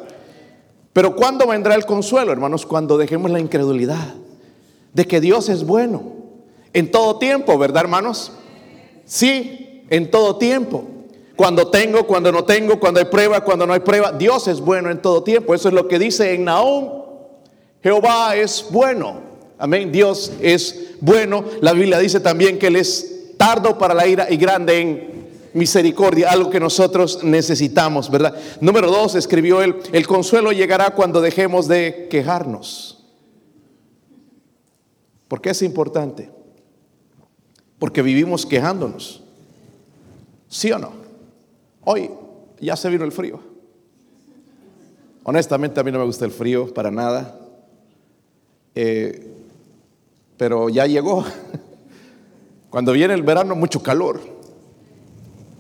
Pero 0.93 1.17
¿cuándo 1.17 1.47
vendrá 1.47 1.75
el 1.75 1.87
consuelo, 1.87 2.31
hermanos? 2.31 2.67
Cuando 2.67 2.99
dejemos 2.99 3.31
la 3.31 3.41
incredulidad 3.41 4.15
de 4.93 5.07
que 5.07 5.21
Dios 5.21 5.49
es 5.49 5.65
bueno 5.65 6.03
en 6.75 6.91
todo 6.91 7.19
tiempo, 7.19 7.57
¿verdad, 7.59 7.85
hermanos? 7.85 8.33
Sí, 9.05 9.85
en 9.89 10.11
todo 10.11 10.37
tiempo. 10.37 10.85
Cuando 11.37 11.69
tengo, 11.69 12.07
cuando 12.07 12.31
no 12.31 12.45
tengo, 12.45 12.79
cuando 12.79 13.01
hay 13.01 13.07
prueba, 13.07 13.43
cuando 13.43 13.67
no 13.67 13.73
hay 13.73 13.81
prueba. 13.81 14.12
Dios 14.12 14.49
es 14.49 14.61
bueno 14.61 14.91
en 14.91 15.01
todo 15.01 15.23
tiempo. 15.23 15.55
Eso 15.55 15.69
es 15.69 15.75
lo 15.75 15.89
que 15.89 15.99
dice 15.99 16.35
en 16.35 16.45
Nahum. 16.45 17.03
Jehová 17.83 18.37
es 18.37 18.67
bueno. 18.71 19.21
Amén. 19.59 19.91
Dios 19.91 20.33
es 20.41 20.97
bueno. 21.01 21.45
La 21.61 21.73
Biblia 21.73 21.99
dice 21.99 22.21
también 22.21 22.59
que 22.59 22.69
Él 22.69 22.77
es 22.77 23.37
tardo 23.37 23.79
para 23.79 23.95
la 23.95 24.07
ira 24.07 24.31
y 24.31 24.37
grande 24.37 24.81
en 24.81 25.12
misericordia, 25.55 26.31
algo 26.31 26.51
que 26.51 26.61
nosotros 26.61 27.23
necesitamos, 27.23 28.11
¿verdad? 28.11 28.35
Número 28.61 28.91
dos, 28.91 29.15
escribió 29.15 29.62
él, 29.62 29.77
el 29.93 30.07
consuelo 30.07 30.53
llegará 30.53 30.91
cuando 30.95 31.21
dejemos 31.21 31.69
de 31.69 32.09
quejarnos. 32.11 33.05
¿Por 35.29 35.41
qué 35.41 35.51
es 35.51 35.62
importante? 35.62 36.31
Porque 37.79 38.03
vivimos 38.03 38.47
quejándonos. 38.47 39.23
¿Sí 40.49 40.71
o 40.73 40.79
no? 40.79 41.01
Hoy 41.85 42.11
ya 42.61 42.77
se 42.77 42.89
vino 42.89 43.05
el 43.05 43.12
frío. 43.12 43.41
Honestamente 45.25 45.81
a 45.81 45.83
mí 45.83 45.93
no 45.93 45.99
me 45.99 46.05
gusta 46.05 46.25
el 46.25 46.31
frío 46.31 46.73
para 46.73 46.91
nada. 46.91 47.39
Eh, 48.75 49.33
pero 50.37 50.69
ya 50.69 50.87
llegó. 50.87 51.25
Cuando 52.71 52.93
viene 52.93 53.15
el 53.15 53.23
verano, 53.23 53.55
mucho 53.55 53.83
calor. 53.83 54.21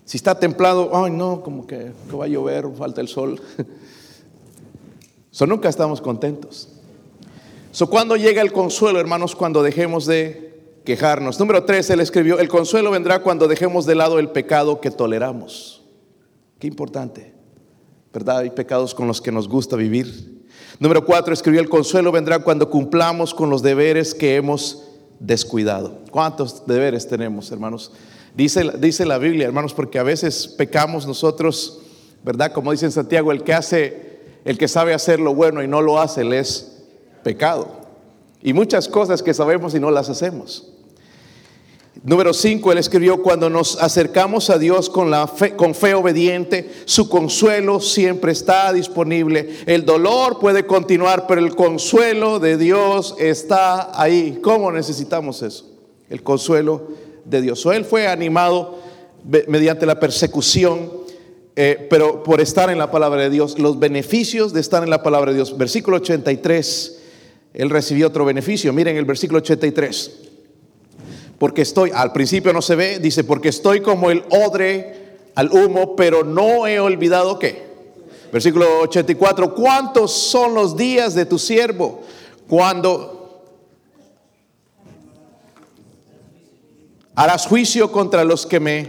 Si 0.04 0.16
está 0.16 0.38
templado, 0.38 0.90
ay 0.92 1.12
no, 1.12 1.42
como 1.42 1.66
que, 1.66 1.92
va 2.12 2.24
a 2.24 2.28
llover, 2.28 2.66
falta 2.76 3.00
el 3.00 3.08
sol. 3.08 3.40
So, 5.34 5.46
nunca 5.46 5.70
estamos 5.70 6.02
contentos. 6.02 6.68
So, 7.70 7.88
cuando 7.88 8.16
llega 8.16 8.42
el 8.42 8.52
consuelo, 8.52 9.00
hermanos, 9.00 9.34
cuando 9.34 9.62
dejemos 9.62 10.04
de 10.04 10.52
quejarnos. 10.84 11.40
Número 11.40 11.64
tres, 11.64 11.88
él 11.88 12.00
escribió, 12.00 12.38
el 12.38 12.48
consuelo 12.48 12.90
vendrá 12.90 13.22
cuando 13.22 13.48
dejemos 13.48 13.86
de 13.86 13.94
lado 13.94 14.18
el 14.18 14.28
pecado 14.28 14.82
que 14.82 14.90
toleramos. 14.90 15.81
Qué 16.62 16.68
importante, 16.68 17.34
¿verdad? 18.12 18.38
Hay 18.38 18.50
pecados 18.50 18.94
con 18.94 19.08
los 19.08 19.20
que 19.20 19.32
nos 19.32 19.48
gusta 19.48 19.74
vivir. 19.74 20.46
Número 20.78 21.04
cuatro, 21.04 21.34
escribió 21.34 21.60
el 21.60 21.68
consuelo 21.68 22.12
vendrá 22.12 22.38
cuando 22.38 22.70
cumplamos 22.70 23.34
con 23.34 23.50
los 23.50 23.62
deberes 23.62 24.14
que 24.14 24.36
hemos 24.36 24.84
descuidado. 25.18 25.98
¿Cuántos 26.12 26.64
deberes 26.64 27.08
tenemos, 27.08 27.50
hermanos? 27.50 27.90
Dice, 28.36 28.62
dice 28.78 29.04
la 29.04 29.18
Biblia, 29.18 29.48
hermanos, 29.48 29.74
porque 29.74 29.98
a 29.98 30.04
veces 30.04 30.46
pecamos 30.46 31.04
nosotros, 31.04 31.80
¿verdad? 32.22 32.52
Como 32.52 32.70
dice 32.70 32.86
en 32.86 32.92
Santiago, 32.92 33.32
el 33.32 33.42
que 33.42 33.54
hace, 33.54 34.20
el 34.44 34.56
que 34.56 34.68
sabe 34.68 34.94
hacer 34.94 35.18
lo 35.18 35.34
bueno 35.34 35.64
y 35.64 35.66
no 35.66 35.82
lo 35.82 36.00
hace, 36.00 36.22
le 36.22 36.38
es 36.38 36.84
pecado. 37.24 37.66
Y 38.40 38.52
muchas 38.52 38.86
cosas 38.86 39.20
que 39.20 39.34
sabemos 39.34 39.74
y 39.74 39.80
no 39.80 39.90
las 39.90 40.08
hacemos. 40.08 40.72
Número 42.04 42.32
5, 42.32 42.72
él 42.72 42.78
escribió, 42.78 43.22
cuando 43.22 43.50
nos 43.50 43.80
acercamos 43.80 44.50
a 44.50 44.58
Dios 44.58 44.88
con, 44.88 45.10
la 45.10 45.28
fe, 45.28 45.54
con 45.54 45.74
fe 45.74 45.94
obediente, 45.94 46.68
su 46.86 47.08
consuelo 47.08 47.80
siempre 47.80 48.32
está 48.32 48.72
disponible. 48.72 49.58
El 49.66 49.84
dolor 49.84 50.40
puede 50.40 50.66
continuar, 50.66 51.26
pero 51.28 51.40
el 51.40 51.54
consuelo 51.54 52.40
de 52.40 52.56
Dios 52.56 53.14
está 53.18 54.00
ahí. 54.00 54.40
¿Cómo 54.42 54.72
necesitamos 54.72 55.42
eso? 55.42 55.70
El 56.08 56.22
consuelo 56.22 56.88
de 57.24 57.42
Dios. 57.42 57.64
O 57.66 57.72
él 57.72 57.84
fue 57.84 58.08
animado 58.08 58.78
mediante 59.46 59.86
la 59.86 60.00
persecución, 60.00 60.90
eh, 61.54 61.86
pero 61.88 62.24
por 62.24 62.40
estar 62.40 62.70
en 62.70 62.78
la 62.78 62.90
palabra 62.90 63.20
de 63.20 63.30
Dios, 63.30 63.58
los 63.58 63.78
beneficios 63.78 64.52
de 64.52 64.60
estar 64.60 64.82
en 64.82 64.90
la 64.90 65.02
palabra 65.04 65.30
de 65.30 65.36
Dios. 65.36 65.56
Versículo 65.56 65.98
83, 65.98 66.98
él 67.54 67.70
recibió 67.70 68.08
otro 68.08 68.24
beneficio. 68.24 68.72
Miren 68.72 68.96
el 68.96 69.04
versículo 69.04 69.38
83 69.38 70.21
porque 71.42 71.62
estoy, 71.62 71.90
al 71.92 72.12
principio 72.12 72.52
no 72.52 72.62
se 72.62 72.76
ve, 72.76 73.00
dice, 73.00 73.24
porque 73.24 73.48
estoy 73.48 73.80
como 73.80 74.12
el 74.12 74.22
odre 74.30 75.16
al 75.34 75.50
humo, 75.50 75.96
pero 75.96 76.22
no 76.22 76.68
he 76.68 76.78
olvidado 76.78 77.36
qué. 77.40 77.66
Versículo 78.32 78.78
84, 78.82 79.52
¿cuántos 79.52 80.12
son 80.12 80.54
los 80.54 80.76
días 80.76 81.16
de 81.16 81.26
tu 81.26 81.40
siervo 81.40 82.02
cuando 82.46 83.42
harás 87.16 87.48
juicio 87.48 87.90
contra 87.90 88.22
los 88.22 88.46
que 88.46 88.60
me 88.60 88.88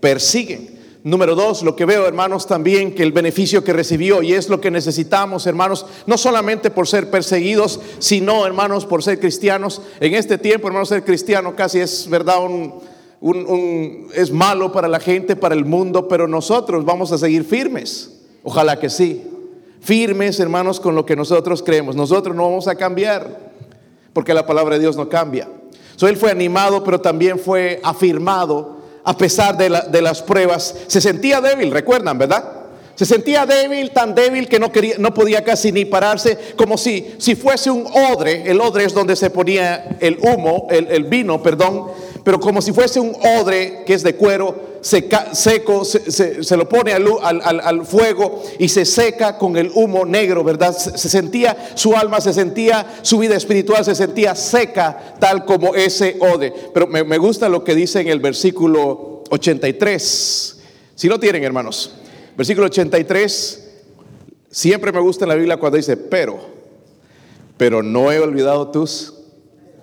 persiguen? 0.00 0.71
Número 1.04 1.34
dos, 1.34 1.64
lo 1.64 1.74
que 1.74 1.84
veo, 1.84 2.06
hermanos, 2.06 2.46
también 2.46 2.94
que 2.94 3.02
el 3.02 3.10
beneficio 3.10 3.64
que 3.64 3.72
recibió, 3.72 4.22
y 4.22 4.34
es 4.34 4.48
lo 4.48 4.60
que 4.60 4.70
necesitamos, 4.70 5.48
hermanos, 5.48 5.84
no 6.06 6.16
solamente 6.16 6.70
por 6.70 6.86
ser 6.86 7.10
perseguidos, 7.10 7.80
sino, 7.98 8.46
hermanos, 8.46 8.86
por 8.86 9.02
ser 9.02 9.18
cristianos. 9.18 9.82
En 9.98 10.14
este 10.14 10.38
tiempo, 10.38 10.68
hermanos, 10.68 10.90
ser 10.90 11.04
cristiano 11.04 11.56
casi 11.56 11.80
es, 11.80 12.08
¿verdad? 12.08 12.36
Un, 13.20 14.10
es 14.14 14.30
malo 14.30 14.70
para 14.70 14.86
la 14.86 15.00
gente, 15.00 15.34
para 15.34 15.56
el 15.56 15.64
mundo, 15.64 16.06
pero 16.06 16.28
nosotros 16.28 16.84
vamos 16.84 17.10
a 17.10 17.18
seguir 17.18 17.42
firmes. 17.42 18.20
Ojalá 18.44 18.78
que 18.78 18.88
sí. 18.88 19.24
Firmes, 19.80 20.38
hermanos, 20.38 20.78
con 20.78 20.94
lo 20.94 21.04
que 21.04 21.16
nosotros 21.16 21.64
creemos. 21.64 21.96
Nosotros 21.96 22.36
no 22.36 22.44
vamos 22.44 22.68
a 22.68 22.76
cambiar, 22.76 23.50
porque 24.12 24.34
la 24.34 24.46
palabra 24.46 24.76
de 24.76 24.82
Dios 24.82 24.96
no 24.96 25.08
cambia. 25.08 25.48
So, 25.96 26.06
él 26.06 26.16
fue 26.16 26.30
animado, 26.30 26.84
pero 26.84 27.00
también 27.00 27.40
fue 27.40 27.80
afirmado 27.82 28.81
a 29.04 29.16
pesar 29.16 29.56
de, 29.56 30.02
las 30.02 30.22
pruebas. 30.22 30.74
Se 30.86 31.00
sentía 31.00 31.40
débil, 31.40 31.70
recuerdan, 31.70 32.18
¿verdad? 32.18 32.44
Se 32.94 33.06
sentía 33.06 33.46
débil, 33.46 33.90
tan 33.90 34.14
débil 34.14 34.48
que 34.48 34.58
no, 34.58 34.70
quería, 34.70 34.96
no 34.98 35.14
podía 35.14 35.42
casi 35.42 35.72
ni 35.72 35.84
pararse, 35.84 36.38
como 36.56 36.76
si, 36.76 37.14
si 37.18 37.34
fuese 37.34 37.70
un 37.70 37.86
odre. 37.86 38.42
El 38.50 38.60
odre 38.60 38.84
es 38.84 38.94
donde 38.94 39.16
se 39.16 39.30
ponía 39.30 39.96
el 40.00 40.18
humo, 40.20 40.68
el 40.70 41.04
vino, 41.04 41.42
perdón 41.42 41.86
pero 42.24 42.40
como 42.40 42.62
si 42.62 42.72
fuese 42.72 43.00
un 43.00 43.14
odre 43.40 43.82
que 43.84 43.94
es 43.94 44.02
de 44.02 44.14
cuero 44.14 44.71
seco, 44.82 45.84
se, 45.84 46.56
lo 46.56 46.68
pone 46.68 46.92
al, 46.92 47.86
fuego 47.86 48.42
y 48.58 48.68
se 48.68 48.84
seca 48.84 49.38
con 49.38 49.56
el 49.56 49.70
humo 49.74 50.04
negro, 50.04 50.44
¿verdad? 50.44 50.76
Se, 50.76 51.08
sentía, 51.08 51.72
su 51.74 51.96
alma 51.96 52.20
se 52.20 52.32
sentía, 52.32 52.98
su 53.02 53.18
vida 53.18 53.36
espiritual 53.36 53.84
se 53.84 53.94
sentía 53.94 54.34
seca, 54.34 55.16
tal 55.18 55.44
como 55.44 55.74
ese 55.74 56.18
odre. 56.20 56.52
Pero 56.74 56.86
me, 56.86 57.04
me 57.04 57.18
gusta 57.18 57.48
lo 57.48 57.64
que 57.64 57.74
dice 57.74 58.00
en 58.00 58.08
el 58.08 58.20
versículo 58.20 59.22
83. 59.30 60.60
Si 60.94 61.08
lo 61.08 61.18
tienen, 61.18 61.44
hermanos. 61.44 61.94
Versículo 62.36 62.66
83. 62.66 63.70
Siempre 64.50 64.92
me 64.92 65.00
gusta 65.00 65.24
en 65.24 65.30
la 65.30 65.34
Biblia 65.36 65.56
cuando 65.56 65.78
dice, 65.78 65.96
pero, 65.96 66.38
pero 67.56 67.82
no 67.82 68.12
he 68.12 68.18
olvidado 68.18 68.70
tus. 68.70 69.14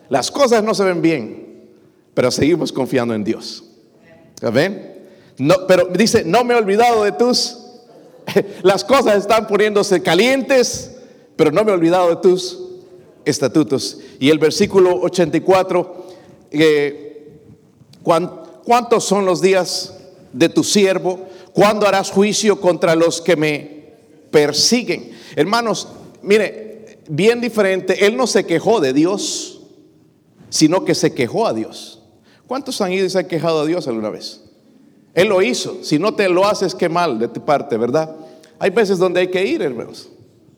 Las 0.10 0.30
cosas 0.30 0.64
no 0.64 0.76
se 0.76 0.84
ven 0.84 1.02
bien 1.02 1.50
pero 2.20 2.32
seguimos 2.32 2.74
confiando 2.74 3.14
en 3.14 3.24
Dios. 3.24 3.64
¿Ven? 4.42 5.00
No, 5.38 5.68
pero 5.68 5.86
dice, 5.88 6.24
no 6.26 6.44
me 6.44 6.54
he 6.54 6.58
olvidado 6.58 7.04
de 7.04 7.12
tus, 7.12 7.58
las 8.64 8.84
cosas 8.84 9.18
están 9.18 9.48
poniéndose 9.48 10.02
calientes, 10.02 10.92
pero 11.36 11.52
no 11.52 11.64
me 11.64 11.72
he 11.72 11.74
olvidado 11.74 12.10
de 12.10 12.16
tus 12.18 12.60
estatutos. 13.26 14.00
Y 14.20 14.30
el 14.30 14.40
versículo 14.40 15.00
84, 15.02 16.06
eh, 16.52 17.40
¿cuántos 18.04 19.04
son 19.06 19.26
los 19.26 19.42
días 19.42 19.96
de 20.34 20.50
tu 20.50 20.64
siervo? 20.64 21.28
¿Cuándo 21.54 21.88
harás 21.88 22.12
juicio 22.12 22.60
contra 22.60 22.96
los 22.96 23.22
que 23.22 23.36
me 23.36 23.94
persiguen? 24.32 25.12
Hermanos, 25.36 25.88
mire, 26.22 27.00
bien 27.08 27.42
diferente, 27.42 28.06
él 28.06 28.16
no 28.16 28.28
se 28.28 28.46
quejó 28.46 28.80
de 28.80 28.94
Dios, 28.94 29.62
sino 30.50 30.86
que 30.86 30.96
se 30.96 31.14
quejó 31.14 31.48
a 31.48 31.54
Dios. 31.54 31.99
¿Cuántos 32.50 32.82
han 32.82 32.92
ido 32.92 33.06
y 33.06 33.12
se 33.12 33.20
han 33.20 33.28
quejado 33.28 33.62
a 33.62 33.66
Dios 33.68 33.88
alguna 33.88 34.10
vez? 34.10 34.42
Él 35.14 35.28
lo 35.28 35.40
hizo. 35.44 35.78
Si 35.84 36.00
no 36.00 36.16
te 36.16 36.28
lo 36.28 36.48
haces, 36.48 36.74
qué 36.74 36.90
mal 36.90 37.20
de 37.20 37.28
tu 37.28 37.46
parte, 37.46 37.78
¿verdad? 37.78 38.16
Hay 38.58 38.72
veces 38.72 38.98
donde 38.98 39.20
hay 39.20 39.28
que 39.28 39.46
ir, 39.46 39.62
hermanos, 39.62 40.10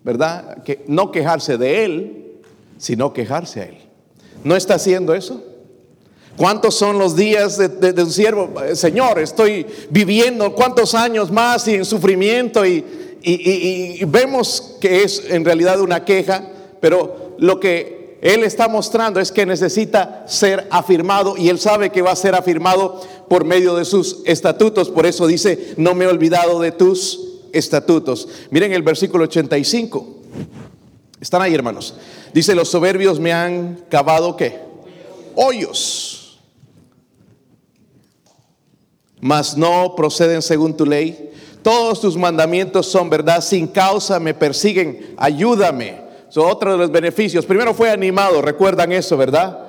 ¿verdad? 0.02 0.64
Que 0.64 0.86
no 0.88 1.12
quejarse 1.12 1.58
de 1.58 1.84
Él, 1.84 2.40
sino 2.78 3.12
quejarse 3.12 3.60
a 3.60 3.64
Él. 3.66 3.78
¿No 4.46 4.56
está 4.56 4.76
haciendo 4.76 5.14
eso? 5.14 5.44
¿Cuántos 6.38 6.76
son 6.76 6.98
los 6.98 7.18
días 7.18 7.58
de, 7.58 8.02
un 8.02 8.10
siervo? 8.10 8.54
Señor, 8.74 9.20
estoy 9.20 9.66
viviendo 9.90 10.56
cuántos 10.56 10.96
años 10.96 11.30
más 11.30 11.68
y 11.68 11.74
en 11.76 11.84
sufrimiento 11.84 12.66
y, 12.66 12.86
y 13.22 14.06
vemos 14.06 14.78
que 14.80 15.04
es 15.04 15.26
en 15.28 15.44
realidad 15.44 15.82
una 15.82 16.06
queja, 16.06 16.42
pero 16.80 17.36
lo 17.38 17.60
que 17.60 18.01
él 18.22 18.44
está 18.44 18.68
mostrando 18.68 19.20
es 19.20 19.32
que 19.32 19.48
necesita 19.48 20.24
ser 20.28 20.68
afirmado 20.70 21.36
y 21.38 21.50
él 21.50 21.58
sabe 21.60 21.90
que 21.90 22.04
va 22.04 22.12
a 22.12 22.16
ser 22.16 22.36
afirmado 22.36 23.02
por 23.28 23.46
medio 23.46 23.76
de 23.76 23.84
sus 23.84 24.20
estatutos. 24.26 24.92
Por 24.92 25.08
eso 25.08 25.26
dice, 25.26 25.74
no 25.78 25.96
me 25.96 26.06
he 26.06 26.08
olvidado 26.08 26.60
de 26.60 26.72
tus 26.72 27.20
estatutos. 27.52 28.28
Miren 28.52 28.74
el 28.74 28.84
versículo 28.84 29.24
85. 29.24 30.08
Están 31.20 31.42
ahí, 31.42 31.56
hermanos. 31.56 31.96
Dice, 32.32 32.54
los 32.54 32.70
soberbios 32.70 33.20
me 33.20 33.34
han 33.34 33.86
cavado 33.90 34.38
qué? 34.38 34.60
Hoyos. 35.34 36.40
Mas 39.20 39.58
no 39.58 39.96
proceden 39.96 40.44
según 40.44 40.78
tu 40.78 40.86
ley. 40.86 41.32
Todos 41.64 42.00
tus 42.00 42.16
mandamientos 42.16 42.86
son 42.86 43.10
verdad. 43.10 43.42
Sin 43.42 43.66
causa 43.66 44.20
me 44.20 44.36
persiguen. 44.36 45.16
Ayúdame 45.18 46.01
otro 46.38 46.72
de 46.72 46.78
los 46.78 46.92
beneficios. 46.92 47.46
Primero 47.46 47.74
fue 47.74 47.90
animado, 47.90 48.42
recuerdan 48.42 48.92
eso, 48.92 49.18
¿verdad? 49.18 49.60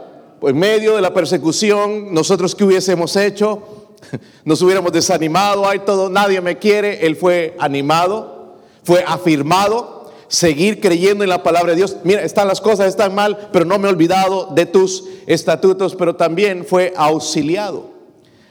Pues 0.40 0.55
en 0.55 0.61
medio 0.61 0.96
de 0.96 1.03
la 1.03 1.14
persecución, 1.14 2.12
nosotros 2.12 2.55
qué 2.55 2.64
hubiésemos 2.64 3.16
hecho? 3.16 3.62
Nos 4.44 4.61
hubiéramos 4.62 4.92
desanimado, 4.92 5.68
hay 5.68 5.81
todo, 5.81 6.11
nadie 6.11 6.40
me 6.40 6.59
quiere. 6.59 7.07
Él 7.07 7.16
fue 7.16 7.57
animado, 7.59 8.57
fue 8.83 9.05
afirmado, 9.07 10.11
seguir 10.29 10.81
creyendo 10.81 11.25
en 11.25 11.31
la 11.31 11.42
palabra 11.42 11.70
de 11.72 11.77
Dios. 11.77 11.96
Mira, 12.05 12.22
están 12.22 12.48
las 12.48 12.61
cosas, 12.61 12.88
están 12.88 13.14
mal, 13.14 13.51
pero 13.53 13.64
no 13.64 13.79
me 13.79 13.88
he 13.88 13.90
olvidado 13.90 14.48
de 14.55 14.66
tus 14.66 15.05
estatutos, 15.27 15.94
pero 15.94 16.16
también 16.16 16.64
fue 16.64 16.92
auxiliado. 16.96 17.90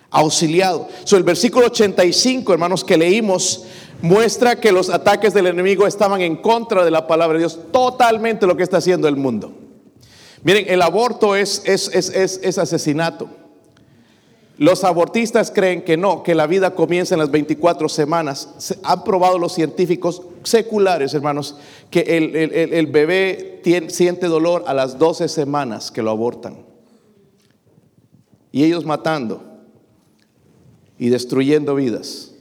Auxiliado. 0.10 0.89
So, 1.06 1.17
el 1.17 1.24
versículo 1.24 1.67
85, 1.67 2.54
hermanos, 2.54 2.84
que 2.84 2.97
leímos, 2.97 3.65
muestra 4.01 4.59
que 4.59 4.71
los 4.71 4.89
ataques 4.89 5.33
del 5.33 5.47
enemigo 5.47 5.87
estaban 5.87 6.21
en 6.21 6.35
contra 6.35 6.83
de 6.83 6.91
la 6.91 7.07
palabra 7.07 7.37
de 7.37 7.43
Dios, 7.43 7.59
totalmente 7.71 8.47
lo 8.47 8.57
que 8.57 8.63
está 8.63 8.77
haciendo 8.77 9.07
el 9.07 9.15
mundo. 9.15 9.53
Miren, 10.43 10.65
el 10.67 10.81
aborto 10.81 11.35
es, 11.35 11.61
es, 11.65 11.87
es, 11.87 12.57
asesinato. 12.57 13.29
Los 14.57 14.83
abortistas 14.83 15.51
creen 15.51 15.83
que 15.83 15.97
no, 15.97 16.23
que 16.23 16.35
la 16.35 16.47
vida 16.47 16.73
comienza 16.73 17.15
en 17.15 17.19
las 17.19 17.31
24 17.31 17.89
semanas. 17.89 18.75
han 18.83 19.03
probado 19.03 19.37
los 19.37 19.53
científicos 19.53 20.23
seculares, 20.43 21.13
hermanos, 21.13 21.57
que 21.89 22.01
el, 22.01 22.87
bebé 22.87 23.61
siente 23.89 24.27
dolor 24.27 24.63
a 24.67 24.73
las 24.73 24.97
12 24.97 25.27
semanas 25.29 25.91
que 25.91 26.01
lo 26.01 26.11
abortan. 26.11 26.65
Y 28.51 28.63
ellos 28.63 28.85
matando 28.85 29.43
y 30.97 31.09
destruyendo 31.09 31.75
vidas 31.75 32.31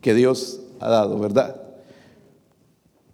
que 0.00 0.14
Dios 0.14 0.60
ha 0.80 0.88
dado, 0.88 1.18
¿verdad? 1.18 1.68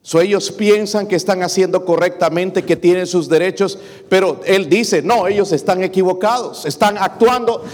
So, 0.06 0.20
ellos 0.20 0.52
piensan 0.52 1.06
que 1.06 1.16
están 1.16 1.42
haciendo 1.42 1.86
correctamente, 1.86 2.62
que 2.62 2.76
tienen 2.76 3.06
sus 3.06 3.26
derechos, 3.26 3.78
pero 4.10 4.38
él 4.44 4.68
dice, 4.68 5.00
no, 5.00 5.26
ellos 5.26 5.50
están 5.52 5.82
equivocados, 5.82 6.66
están 6.66 6.98
actuando 6.98 7.64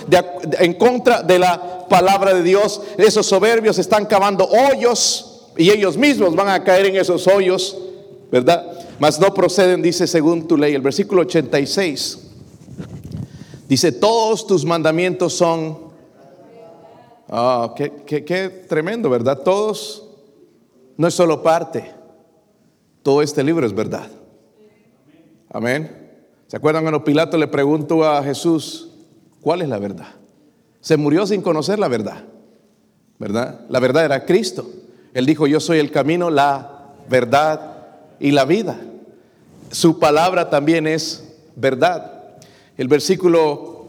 en 0.60 0.74
contra 0.74 1.22
de 1.24 1.40
la 1.40 1.88
palabra 1.88 2.32
de 2.32 2.44
Dios. 2.44 2.82
Esos 2.98 3.26
soberbios 3.26 3.78
están 3.78 4.06
cavando 4.06 4.46
hoyos 4.46 5.48
y 5.56 5.70
ellos 5.70 5.96
mismos 5.96 6.36
van 6.36 6.50
a 6.50 6.62
caer 6.62 6.86
en 6.86 6.96
esos 6.98 7.26
hoyos, 7.26 7.76
¿verdad? 8.30 8.64
Mas 9.00 9.18
no 9.18 9.34
proceden, 9.34 9.82
dice 9.82 10.06
según 10.06 10.46
tu 10.46 10.56
ley. 10.56 10.72
El 10.72 10.82
versículo 10.82 11.22
86 11.22 12.18
dice, 13.68 13.90
todos 13.90 14.46
tus 14.46 14.64
mandamientos 14.64 15.32
son 15.32 15.89
Ah, 17.32 17.74
qué, 17.76 18.64
tremendo, 18.68 19.08
¿verdad? 19.08 19.38
Todos, 19.38 20.04
no 20.96 21.06
es 21.06 21.14
solo 21.14 21.44
parte, 21.44 21.92
todo 23.04 23.22
este 23.22 23.44
libro 23.44 23.64
es 23.64 23.72
verdad. 23.72 24.10
Amén. 25.48 26.10
¿Se 26.48 26.56
acuerdan 26.56 26.82
cuando 26.82 27.04
Pilato 27.04 27.38
le 27.38 27.46
preguntó 27.46 28.04
a 28.04 28.20
Jesús, 28.24 28.90
¿cuál 29.40 29.62
es 29.62 29.68
la 29.68 29.78
verdad? 29.78 30.08
Se 30.80 30.96
murió 30.96 31.24
sin 31.24 31.40
conocer 31.40 31.78
la 31.78 31.86
verdad, 31.86 32.24
¿verdad? 33.20 33.60
La 33.68 33.78
verdad 33.78 34.04
era 34.04 34.24
Cristo. 34.24 34.68
Él 35.14 35.24
dijo, 35.24 35.46
yo 35.46 35.60
soy 35.60 35.78
el 35.78 35.92
camino, 35.92 36.30
la 36.30 36.94
verdad 37.08 37.86
y 38.18 38.32
la 38.32 38.44
vida. 38.44 38.80
Su 39.70 40.00
palabra 40.00 40.50
también 40.50 40.88
es 40.88 41.32
verdad. 41.54 42.24
El 42.76 42.88
versículo 42.88 43.79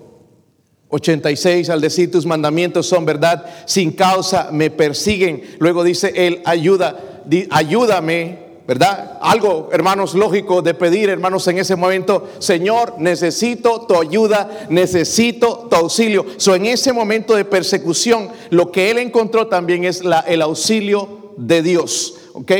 86 0.92 1.70
al 1.70 1.82
decir 1.82 2.12
tus 2.12 2.26
mandamientos 2.26 2.86
son 2.86 3.06
verdad, 3.06 3.46
sin 3.66 3.94
causa 3.94 4.50
me 4.52 4.70
persiguen. 4.70 5.42
Luego 5.58 5.84
dice 5.84 6.14
él, 6.16 6.42
ayuda, 6.46 7.24
ayúdame, 7.50 8.52
¿verdad? 8.68 9.18
Algo, 9.22 9.70
hermanos, 9.72 10.14
lógico 10.14 10.62
de 10.62 10.74
pedir, 10.74 11.10
hermanos, 11.10 11.48
en 11.48 11.58
ese 11.58 11.76
momento, 11.76 12.28
Señor, 12.40 12.96
necesito 13.00 13.82
tu 13.88 14.00
ayuda, 14.00 14.68
necesito 14.70 15.68
tu 15.70 15.76
auxilio. 15.78 16.26
So, 16.38 16.56
en 16.56 16.66
ese 16.66 16.94
momento 16.94 17.36
de 17.36 17.46
persecución, 17.46 18.30
lo 18.50 18.72
que 18.72 18.92
él 18.92 18.98
encontró 18.98 19.48
también 19.48 19.86
es 19.86 20.04
la, 20.04 20.20
el 20.22 20.42
auxilio 20.42 21.34
de 21.38 21.62
Dios, 21.62 22.16
¿ok? 22.34 22.52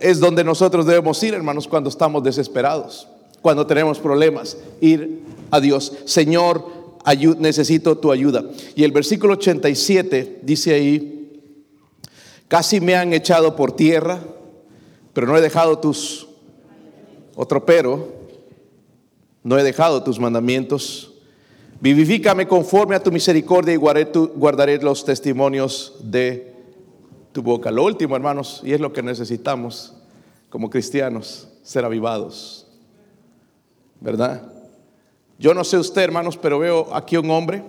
Es 0.00 0.20
donde 0.20 0.42
nosotros 0.42 0.86
debemos 0.86 1.22
ir, 1.22 1.34
hermanos, 1.34 1.68
cuando 1.68 1.90
estamos 1.90 2.22
desesperados, 2.24 3.08
cuando 3.42 3.66
tenemos 3.66 3.98
problemas, 3.98 4.56
ir 4.80 5.22
a 5.50 5.60
Dios. 5.60 5.92
Señor, 6.06 6.83
necesito 7.38 7.98
tu 7.98 8.10
ayuda. 8.10 8.44
Y 8.74 8.84
el 8.84 8.92
versículo 8.92 9.34
87 9.34 10.40
dice 10.42 10.74
ahí, 10.74 11.14
Casi 12.48 12.80
me 12.80 12.94
han 12.94 13.12
echado 13.12 13.56
por 13.56 13.72
tierra, 13.72 14.20
pero 15.12 15.26
no 15.26 15.36
he 15.36 15.40
dejado 15.40 15.78
tus... 15.78 16.28
Otro 17.36 17.66
pero, 17.66 18.12
no 19.42 19.58
he 19.58 19.64
dejado 19.64 20.04
tus 20.04 20.20
mandamientos. 20.20 21.14
Vivifícame 21.80 22.46
conforme 22.46 22.94
a 22.94 23.02
tu 23.02 23.10
misericordia 23.10 23.74
y 23.74 23.76
guardaré, 23.76 24.78
los 24.80 25.04
testimonios 25.04 25.96
de 26.00 26.54
tu 27.32 27.42
boca. 27.42 27.72
Lo 27.72 27.82
último, 27.82 28.14
hermanos, 28.14 28.60
y 28.62 28.72
es 28.72 28.80
lo 28.80 28.92
que 28.92 29.02
necesitamos 29.02 29.94
como 30.48 30.70
cristianos, 30.70 31.48
ser 31.64 31.84
avivados. 31.84 32.68
¿Verdad? 34.00 34.53
Yo 35.38 35.54
no 35.54 35.64
sé 35.64 35.78
usted, 35.78 36.02
hermanos, 36.02 36.36
pero 36.36 36.58
veo 36.58 36.94
aquí 36.94 37.16
un 37.16 37.30
hombre 37.30 37.64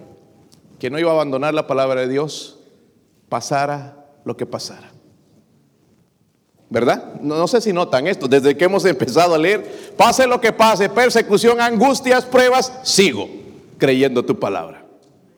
que 0.80 0.90
no 0.90 1.00
iba 1.00 1.12
a 1.12 1.14
abandonar 1.14 1.54
la 1.54 1.68
palabra 1.68 2.02
de 2.02 2.08
Dios, 2.08 2.60
pasara 3.30 4.06
lo 4.24 4.38
que 4.38 4.46
pasara. 4.46 4.92
¿Verdad? 6.70 7.22
No, 7.22 7.48
sé 7.48 7.62
si 7.62 7.72
notan 7.72 8.08
esto, 8.08 8.28
desde 8.28 8.58
que 8.58 8.66
hemos 8.66 8.86
empezado 8.86 9.36
a 9.36 9.38
leer, 9.38 9.94
pase 9.96 10.28
lo 10.28 10.42
que 10.42 10.52
pase, 10.52 10.90
persecución, 10.90 11.62
angustias, 11.62 12.26
pruebas, 12.26 12.74
sigo 12.84 13.30
creyendo 13.78 14.26
tu 14.26 14.40
palabra. 14.40 14.86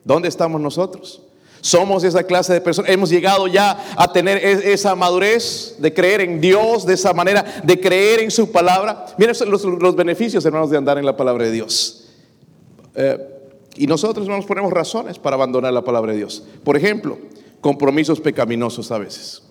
¿Dónde 0.04 0.28
estamos 0.28 0.60
nosotros? 0.60 1.22
Somos 1.60 2.04
esa 2.04 2.22
clase 2.22 2.52
de 2.52 2.60
personas. 2.60 2.90
Hemos 2.90 3.10
llegado 3.10 3.46
ya 3.46 3.78
a 3.96 4.12
tener 4.12 4.38
esa 4.38 4.94
madurez 4.94 5.76
de 5.78 5.92
creer 5.92 6.22
en 6.22 6.40
Dios, 6.40 6.86
de 6.86 6.94
esa 6.94 7.12
manera 7.12 7.44
de 7.62 7.78
creer 7.78 8.20
en 8.20 8.30
su 8.30 8.50
palabra. 8.50 9.06
Miren 9.18 9.34
los, 9.50 9.64
los 9.64 9.96
beneficios, 9.96 10.44
hermanos, 10.46 10.70
de 10.70 10.78
andar 10.78 10.98
en 10.98 11.04
la 11.04 11.16
palabra 11.16 11.44
de 11.44 11.50
Dios. 11.50 12.07
Eh, 13.00 13.16
y 13.76 13.86
nosotros 13.86 14.26
no 14.26 14.34
nos 14.34 14.44
ponemos 14.44 14.72
razones 14.72 15.20
para 15.20 15.36
abandonar 15.36 15.72
la 15.72 15.84
palabra 15.84 16.10
de 16.10 16.18
Dios. 16.18 16.42
Por 16.64 16.76
ejemplo, 16.76 17.16
compromisos 17.60 18.20
pecaminosos 18.20 18.90
a 18.90 18.98
veces. 18.98 19.44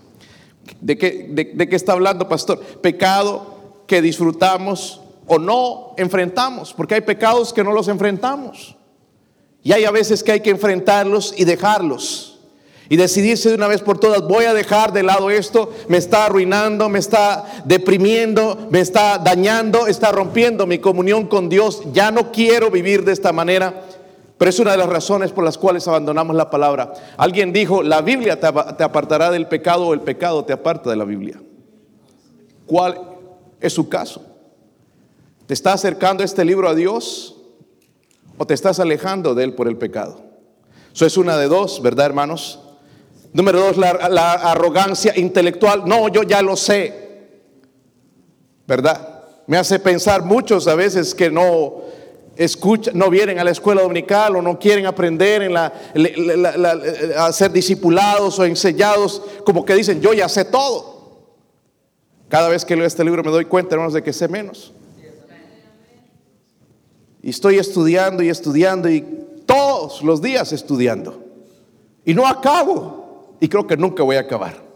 ¿De 0.82 0.98
qué, 0.98 1.28
de, 1.30 1.70
qué 1.70 1.76
está 1.78 1.94
hablando, 1.94 2.28
pastor? 2.28 2.60
Pecado 2.60 3.84
que 3.88 4.02
disfrutamos 4.02 5.00
o 5.28 5.40
no 5.40 5.94
enfrentamos, 5.96 6.74
porque 6.74 6.96
hay 6.96 7.02
pecados 7.02 7.54
que 7.54 7.64
no 7.64 7.72
los 7.72 7.88
enfrentamos. 7.88 8.76
Y 9.64 9.72
hay 9.72 9.86
a 9.86 9.92
veces 9.92 10.24
que 10.24 10.34
hay 10.34 10.42
que 10.42 10.50
enfrentarlos 10.50 11.34
y 11.38 11.46
dejarlos. 11.46 12.37
Y 12.90 12.96
decidirse 12.96 13.50
de 13.50 13.56
una 13.56 13.68
vez 13.68 13.82
por 13.82 14.00
todas, 14.00 14.22
voy 14.22 14.46
a 14.46 14.54
dejar 14.54 14.94
de 14.94 15.04
lado 15.04 15.30
esto, 15.30 15.74
me 15.90 15.98
está 15.98 16.26
arruinando, 16.26 16.88
me 16.88 17.00
está 17.00 17.64
deprimiendo, 17.66 18.68
me 18.72 18.80
está 18.80 19.18
dañando, 19.18 19.88
está 19.88 20.12
rompiendo 20.12 20.66
mi 20.66 20.80
comunión 20.80 21.28
con 21.28 21.50
Dios. 21.50 21.82
Ya 21.92 22.12
no 22.12 22.32
quiero 22.32 22.72
vivir 22.72 23.04
de 23.04 23.12
esta 23.12 23.34
manera. 23.34 23.84
Pero 24.38 24.50
es 24.50 24.60
una 24.60 24.72
de 24.72 24.78
las 24.78 24.88
razones 24.88 25.32
por 25.32 25.44
las 25.44 25.58
cuales 25.58 25.88
abandonamos 25.88 26.36
la 26.36 26.50
palabra. 26.50 26.94
Alguien 27.18 27.52
dijo, 27.52 27.82
la 27.82 28.02
Biblia 28.02 28.40
te 28.40 28.84
apartará 28.84 29.32
del 29.32 29.48
pecado 29.48 29.88
o 29.88 29.94
el 29.94 30.02
pecado 30.02 30.46
te 30.46 30.54
aparta 30.54 30.90
de 30.90 30.96
la 30.96 31.06
Biblia. 31.06 31.42
¿Cuál 32.68 33.02
es 33.60 33.74
su 33.74 33.90
caso? 33.90 34.22
¿Te 35.48 35.54
está 35.54 35.74
acercando 35.74 36.24
este 36.24 36.46
libro 36.46 36.70
a 36.70 36.76
Dios 36.76 37.36
o 38.38 38.46
te 38.46 38.54
estás 38.54 38.80
alejando 38.80 39.34
de 39.34 39.46
él 39.46 39.56
por 39.56 39.68
el 39.68 39.78
pecado? 39.78 40.22
Eso 40.94 41.06
es 41.06 41.18
una 41.18 41.38
de 41.38 41.48
dos, 41.48 41.82
¿verdad, 41.82 42.06
hermanos? 42.06 42.60
Número 43.34 43.60
dos, 43.60 43.78
la, 43.78 43.92
arrogancia 44.34 45.14
intelectual. 45.18 45.84
No, 45.86 46.08
yo 46.08 46.24
ya 46.24 46.42
lo 46.42 46.56
sé, 46.56 47.30
¿verdad? 48.68 49.24
Me 49.48 49.58
hace 49.58 49.80
pensar 49.80 50.24
muchos 50.24 50.68
a 50.68 50.76
veces 50.76 51.14
que 51.14 51.30
no, 51.30 51.82
no 52.94 53.10
vienen 53.10 53.40
a 53.40 53.44
la 53.44 53.52
escuela 53.52 53.82
dominical 53.82 54.36
o 54.36 54.42
no 54.42 54.60
quieren 54.60 54.86
aprender 54.86 55.44
en 55.44 55.56
a 55.58 57.32
ser 57.32 57.52
discipulados 57.52 58.40
o 58.40 58.46
enseñados, 58.46 59.22
como 59.46 59.64
que 59.64 59.76
dicen, 59.76 60.02
yo 60.02 60.14
ya 60.14 60.28
sé 60.28 60.46
todo. 60.46 60.98
Cada 62.30 62.50
vez 62.50 62.66
que 62.66 62.76
leo 62.76 62.86
este 62.86 63.04
libro 63.04 63.24
me 63.24 63.32
doy 63.32 63.46
cuenta, 63.46 63.76
hermanos, 63.76 63.94
de 63.94 64.04
que 64.04 64.12
sé 64.12 64.28
menos. 64.28 64.74
Y 67.22 67.30
estoy 67.30 67.58
estudiando 67.58 68.24
y 68.24 68.30
estudiando 68.30 68.90
y 68.90 69.02
todos 69.46 70.02
los 70.04 70.22
días 70.22 70.52
estudiando. 70.54 71.24
Y 72.06 72.14
no 72.14 72.28
acabo. 72.28 72.97
Y 73.40 73.48
creo 73.48 73.68
que 73.68 73.78
nunca 73.78 74.04
voy 74.04 74.16
a 74.16 74.22
acabar. 74.22 74.68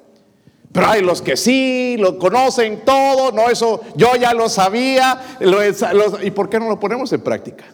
Pero 0.72 0.88
hay 0.88 1.02
los 1.02 1.22
que 1.22 1.36
sí, 1.36 1.98
lo 2.00 2.18
conocen 2.18 2.82
todo, 2.86 3.32
no, 3.32 3.50
eso 3.50 3.82
yo 3.96 4.16
ya 4.16 4.34
lo 4.34 4.48
sabía. 4.48 5.22
¿Y 6.24 6.32
por 6.32 6.50
qué 6.50 6.60
no 6.60 6.70
lo 6.70 6.80
ponemos 6.80 7.12
en 7.12 7.22
práctica? 7.22 7.66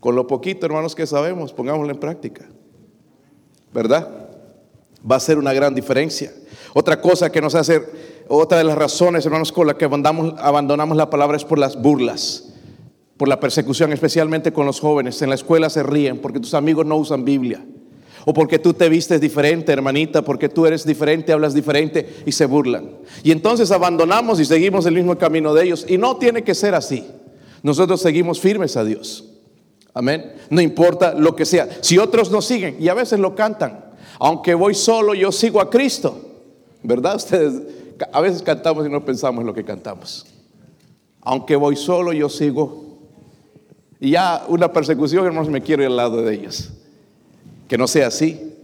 Con 0.00 0.16
lo 0.16 0.26
poquito, 0.26 0.66
hermanos, 0.66 0.94
que 0.94 1.06
sabemos, 1.06 1.52
pongámoslo 1.52 1.92
en 1.92 2.00
práctica. 2.00 2.46
¿Verdad? 3.72 4.28
Va 5.08 5.16
a 5.16 5.20
ser 5.20 5.38
una 5.38 5.52
gran 5.52 5.74
diferencia. 5.74 6.32
Otra 6.74 7.00
cosa 7.00 7.30
que 7.30 7.40
nos 7.40 7.54
hace, 7.54 7.82
otra 8.26 8.58
de 8.58 8.64
las 8.64 8.76
razones, 8.76 9.24
hermanos, 9.24 9.52
con 9.52 9.66
la 9.66 9.76
que 9.76 9.84
abandonamos, 9.84 10.34
abandonamos 10.38 10.96
la 10.96 11.08
palabra 11.08 11.36
es 11.36 11.44
por 11.44 11.58
las 11.58 11.80
burlas, 11.80 12.52
por 13.16 13.28
la 13.28 13.38
persecución, 13.38 13.92
especialmente 13.92 14.52
con 14.52 14.66
los 14.66 14.80
jóvenes. 14.80 15.22
En 15.22 15.28
la 15.28 15.36
escuela 15.36 15.70
se 15.70 15.84
ríen 15.84 16.18
porque 16.18 16.40
tus 16.40 16.54
amigos 16.54 16.84
no 16.84 16.96
usan 16.96 17.24
Biblia. 17.24 17.64
O 18.28 18.34
porque 18.34 18.58
tú 18.58 18.74
te 18.74 18.88
vistes 18.88 19.20
diferente, 19.20 19.72
hermanita, 19.72 20.20
porque 20.20 20.48
tú 20.48 20.66
eres 20.66 20.84
diferente, 20.84 21.32
hablas 21.32 21.54
diferente 21.54 22.24
y 22.26 22.32
se 22.32 22.44
burlan. 22.44 22.90
Y 23.22 23.30
entonces 23.30 23.70
abandonamos 23.70 24.40
y 24.40 24.44
seguimos 24.44 24.84
el 24.84 24.94
mismo 24.94 25.16
camino 25.16 25.54
de 25.54 25.62
ellos. 25.62 25.86
Y 25.88 25.96
no 25.96 26.16
tiene 26.16 26.42
que 26.42 26.52
ser 26.52 26.74
así. 26.74 27.06
Nosotros 27.62 28.00
seguimos 28.00 28.40
firmes 28.40 28.76
a 28.76 28.82
Dios. 28.82 29.24
Amén. 29.94 30.32
No 30.50 30.60
importa 30.60 31.14
lo 31.14 31.36
que 31.36 31.44
sea. 31.44 31.68
Si 31.80 31.98
otros 31.98 32.32
nos 32.32 32.44
siguen, 32.44 32.76
y 32.80 32.88
a 32.88 32.94
veces 32.94 33.20
lo 33.20 33.36
cantan, 33.36 33.92
aunque 34.18 34.54
voy 34.54 34.74
solo, 34.74 35.14
yo 35.14 35.30
sigo 35.30 35.60
a 35.60 35.70
Cristo. 35.70 36.20
¿Verdad? 36.82 37.14
Ustedes 37.14 37.62
a 38.12 38.20
veces 38.20 38.42
cantamos 38.42 38.84
y 38.88 38.90
no 38.90 39.04
pensamos 39.04 39.42
en 39.42 39.46
lo 39.46 39.54
que 39.54 39.64
cantamos. 39.64 40.26
Aunque 41.20 41.54
voy 41.54 41.76
solo, 41.76 42.12
yo 42.12 42.28
sigo. 42.28 42.98
Y 44.00 44.10
ya 44.10 44.44
una 44.48 44.72
persecución, 44.72 45.24
hermanos, 45.24 45.48
me 45.48 45.62
quiero 45.62 45.84
ir 45.84 45.90
al 45.90 45.96
lado 45.96 46.22
de 46.22 46.34
ellos. 46.34 46.72
Que 47.68 47.78
no 47.78 47.86
sea 47.86 48.08
así. 48.08 48.56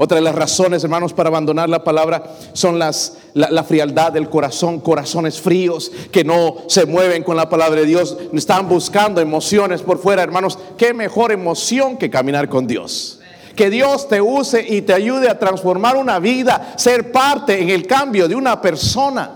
Otra 0.00 0.14
de 0.14 0.22
las 0.22 0.36
razones, 0.36 0.84
hermanos, 0.84 1.12
para 1.12 1.28
abandonar 1.28 1.68
la 1.68 1.82
palabra 1.82 2.22
son 2.52 2.78
las, 2.78 3.18
la, 3.34 3.64
frialdad 3.64 4.12
del 4.12 4.30
corazón, 4.30 4.78
corazones 4.78 5.40
fríos 5.40 5.90
que 6.12 6.22
no 6.22 6.58
se 6.68 6.86
mueven 6.86 7.24
con 7.24 7.36
la 7.36 7.48
palabra 7.48 7.80
de 7.80 7.86
Dios, 7.86 8.16
están 8.32 8.68
buscando 8.68 9.20
emociones 9.20 9.82
por 9.82 9.98
fuera, 9.98 10.22
hermanos. 10.22 10.56
¿Qué 10.78 10.94
mejor 10.94 11.32
emoción 11.32 11.96
que 11.98 12.10
caminar 12.10 12.48
con 12.48 12.68
Dios? 12.68 13.18
Que 13.56 13.70
Dios 13.70 14.08
te 14.08 14.20
use 14.20 14.64
y 14.68 14.82
te 14.82 14.92
ayude 14.92 15.28
a 15.28 15.36
transformar 15.36 15.96
una 15.96 16.20
vida, 16.20 16.74
ser 16.76 17.10
parte 17.10 17.60
en 17.60 17.70
el 17.70 17.84
cambio 17.88 18.28
de 18.28 18.36
una 18.36 18.62
persona. 18.62 19.32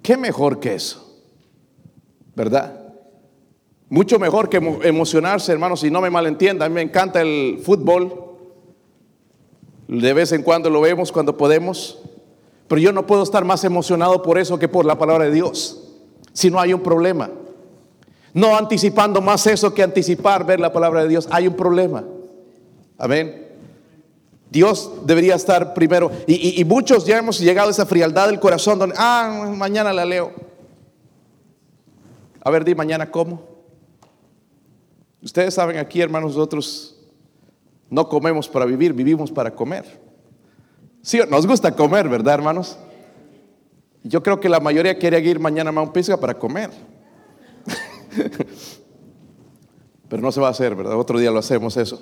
¿Qué 0.00 0.16
mejor 0.16 0.58
que 0.58 0.74
eso? 0.74 1.20
¿Verdad? 2.34 2.85
Mucho 3.88 4.18
mejor 4.18 4.48
que 4.48 4.56
emocionarse, 4.56 5.52
hermanos, 5.52 5.80
si 5.80 5.90
no 5.90 6.00
me 6.00 6.10
malentienda, 6.10 6.66
a 6.66 6.68
mí 6.68 6.74
me 6.74 6.82
encanta 6.82 7.22
el 7.22 7.60
fútbol, 7.64 8.26
de 9.86 10.12
vez 10.12 10.32
en 10.32 10.42
cuando 10.42 10.70
lo 10.70 10.80
vemos 10.80 11.12
cuando 11.12 11.36
podemos. 11.36 12.00
Pero 12.66 12.80
yo 12.80 12.92
no 12.92 13.06
puedo 13.06 13.22
estar 13.22 13.44
más 13.44 13.62
emocionado 13.62 14.22
por 14.22 14.38
eso 14.38 14.58
que 14.58 14.68
por 14.68 14.84
la 14.84 14.98
palabra 14.98 15.26
de 15.26 15.30
Dios. 15.30 15.84
Si 16.32 16.50
no 16.50 16.58
hay 16.58 16.72
un 16.72 16.82
problema. 16.82 17.30
No 18.34 18.56
anticipando 18.56 19.20
más 19.20 19.46
eso 19.46 19.72
que 19.72 19.82
anticipar 19.82 20.44
ver 20.44 20.58
la 20.58 20.72
palabra 20.72 21.02
de 21.02 21.08
Dios. 21.08 21.28
Hay 21.30 21.46
un 21.46 21.54
problema. 21.54 22.04
Amén. 22.98 23.46
Dios 24.50 24.90
debería 25.04 25.36
estar 25.36 25.74
primero. 25.74 26.10
Y, 26.26 26.64
muchos 26.64 27.06
ya 27.06 27.18
hemos 27.18 27.38
llegado 27.38 27.68
a 27.68 27.70
esa 27.70 27.86
frialdad 27.86 28.26
del 28.26 28.40
corazón 28.40 28.78
donde, 28.78 28.96
ah, 28.98 29.52
mañana 29.56 29.92
la 29.92 30.04
leo. 30.04 30.32
A 32.42 32.50
ver, 32.50 32.64
di 32.64 32.74
mañana 32.74 33.10
cómo. 33.10 33.55
Ustedes 35.22 35.54
saben 35.54 35.78
aquí, 35.78 36.00
hermanos, 36.00 36.36
nosotros 36.36 36.96
no 37.88 38.08
comemos 38.08 38.48
para 38.48 38.64
vivir, 38.64 38.92
vivimos 38.92 39.30
para 39.30 39.54
comer. 39.54 39.84
Sí, 41.02 41.20
nos 41.30 41.46
gusta 41.46 41.74
comer, 41.74 42.08
¿verdad, 42.08 42.34
hermanos? 42.34 42.76
Yo 44.02 44.22
creo 44.22 44.40
que 44.40 44.48
la 44.48 44.60
mayoría 44.60 44.98
quiere 44.98 45.20
ir 45.20 45.38
mañana 45.40 45.70
a 45.70 45.72
Mount 45.72 45.92
Pisgah 45.92 46.18
para 46.18 46.38
comer. 46.38 46.70
Pero 50.08 50.22
no 50.22 50.30
se 50.30 50.40
va 50.40 50.48
a 50.48 50.50
hacer, 50.50 50.74
¿verdad? 50.74 50.98
Otro 50.98 51.18
día 51.18 51.30
lo 51.30 51.38
hacemos 51.38 51.76
eso. 51.76 52.00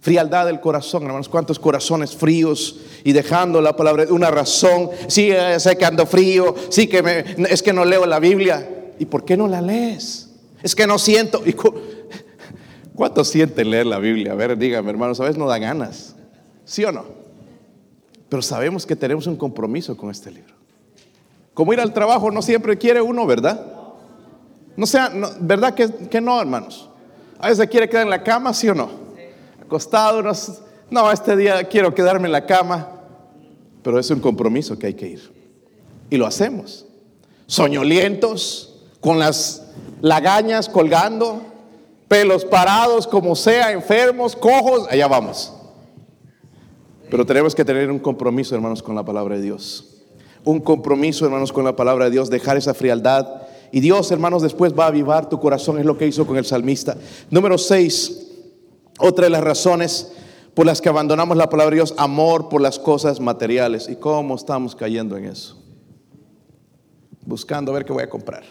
Frialdad 0.00 0.46
del 0.46 0.60
corazón, 0.60 1.02
hermanos. 1.04 1.28
¿Cuántos 1.28 1.58
corazones 1.58 2.14
fríos 2.14 2.80
y 3.02 3.12
dejando 3.12 3.60
la 3.60 3.74
palabra, 3.74 4.06
una 4.10 4.30
razón? 4.30 4.90
Sí, 5.08 5.30
eh, 5.32 5.58
sé 5.58 5.76
que 5.76 5.84
ando 5.84 6.06
frío, 6.06 6.54
sí 6.68 6.86
que 6.86 7.02
me, 7.02 7.24
es 7.50 7.62
que 7.62 7.72
no 7.72 7.84
leo 7.84 8.06
la 8.06 8.20
Biblia. 8.20 8.92
¿Y 8.98 9.06
por 9.06 9.24
qué 9.24 9.36
no 9.36 9.48
la 9.48 9.60
lees? 9.60 10.30
Es 10.62 10.74
que 10.74 10.86
no 10.86 10.98
siento. 10.98 11.42
¿Cuánto 12.96 13.24
sienten 13.24 13.70
leer 13.70 13.86
la 13.86 13.98
Biblia? 13.98 14.32
A 14.32 14.34
ver, 14.34 14.56
dígame, 14.56 14.90
hermanos, 14.90 15.20
a 15.20 15.24
veces 15.24 15.36
no 15.36 15.46
da 15.46 15.58
ganas. 15.58 16.16
¿Sí 16.64 16.82
o 16.82 16.90
no? 16.90 17.04
Pero 18.30 18.40
sabemos 18.40 18.86
que 18.86 18.96
tenemos 18.96 19.26
un 19.26 19.36
compromiso 19.36 19.96
con 19.96 20.10
este 20.10 20.30
libro. 20.30 20.54
Como 21.52 21.74
ir 21.74 21.80
al 21.80 21.92
trabajo 21.92 22.30
no 22.30 22.40
siempre 22.40 22.78
quiere 22.78 23.02
uno, 23.02 23.26
¿verdad? 23.26 23.66
No 24.76 24.86
sea, 24.86 25.12
¿verdad 25.40 25.74
que, 25.74 25.90
que, 26.08 26.20
no, 26.22 26.40
hermanos? 26.40 26.88
A 27.38 27.50
veces 27.50 27.68
quiere 27.68 27.88
quedar 27.88 28.04
en 28.04 28.10
la 28.10 28.24
cama, 28.24 28.54
¿sí 28.54 28.68
o 28.68 28.74
no? 28.74 28.88
Acostado, 29.62 30.22
no, 30.90 31.12
este 31.12 31.36
día 31.36 31.64
quiero 31.64 31.94
quedarme 31.94 32.26
en 32.26 32.32
la 32.32 32.46
cama. 32.46 32.88
Pero 33.82 33.98
es 33.98 34.10
un 34.10 34.20
compromiso 34.20 34.78
que 34.78 34.86
hay 34.86 34.94
que 34.94 35.08
ir. 35.08 35.32
Y 36.08 36.16
lo 36.16 36.26
hacemos. 36.26 36.86
Soñolientos, 37.46 38.86
con 39.00 39.18
las 39.18 39.66
lagañas 40.00 40.68
colgando, 40.68 41.42
pelos 42.08 42.44
parados, 42.44 43.06
como 43.06 43.34
sea, 43.34 43.72
enfermos, 43.72 44.36
cojos, 44.36 44.86
allá 44.90 45.08
vamos. 45.08 45.52
Pero 47.10 47.24
tenemos 47.24 47.54
que 47.54 47.64
tener 47.64 47.90
un 47.90 47.98
compromiso, 47.98 48.54
hermanos, 48.54 48.82
con 48.82 48.94
la 48.94 49.04
palabra 49.04 49.36
de 49.36 49.42
Dios. 49.42 50.02
Un 50.44 50.60
compromiso, 50.60 51.24
hermanos, 51.24 51.52
con 51.52 51.64
la 51.64 51.76
palabra 51.76 52.06
de 52.06 52.12
Dios, 52.12 52.30
dejar 52.30 52.56
esa 52.56 52.74
frialdad. 52.74 53.42
Y 53.72 53.80
Dios, 53.80 54.10
hermanos, 54.10 54.42
después 54.42 54.72
va 54.78 54.84
a 54.84 54.88
avivar 54.88 55.28
tu 55.28 55.40
corazón, 55.40 55.78
es 55.78 55.84
lo 55.84 55.98
que 55.98 56.06
hizo 56.06 56.26
con 56.26 56.36
el 56.36 56.44
salmista. 56.44 56.96
Número 57.30 57.58
6, 57.58 58.26
otra 58.98 59.24
de 59.24 59.30
las 59.30 59.42
razones 59.42 60.12
por 60.54 60.66
las 60.66 60.80
que 60.80 60.88
abandonamos 60.88 61.36
la 61.36 61.50
palabra 61.50 61.72
de 61.72 61.76
Dios, 61.76 61.94
amor 61.98 62.48
por 62.48 62.60
las 62.60 62.78
cosas 62.78 63.20
materiales. 63.20 63.88
¿Y 63.88 63.96
cómo 63.96 64.34
estamos 64.36 64.74
cayendo 64.74 65.16
en 65.16 65.26
eso? 65.26 65.62
Buscando 67.24 67.72
a 67.72 67.74
ver 67.74 67.84
qué 67.84 67.92
voy 67.92 68.04
a 68.04 68.08
comprar. 68.08 68.44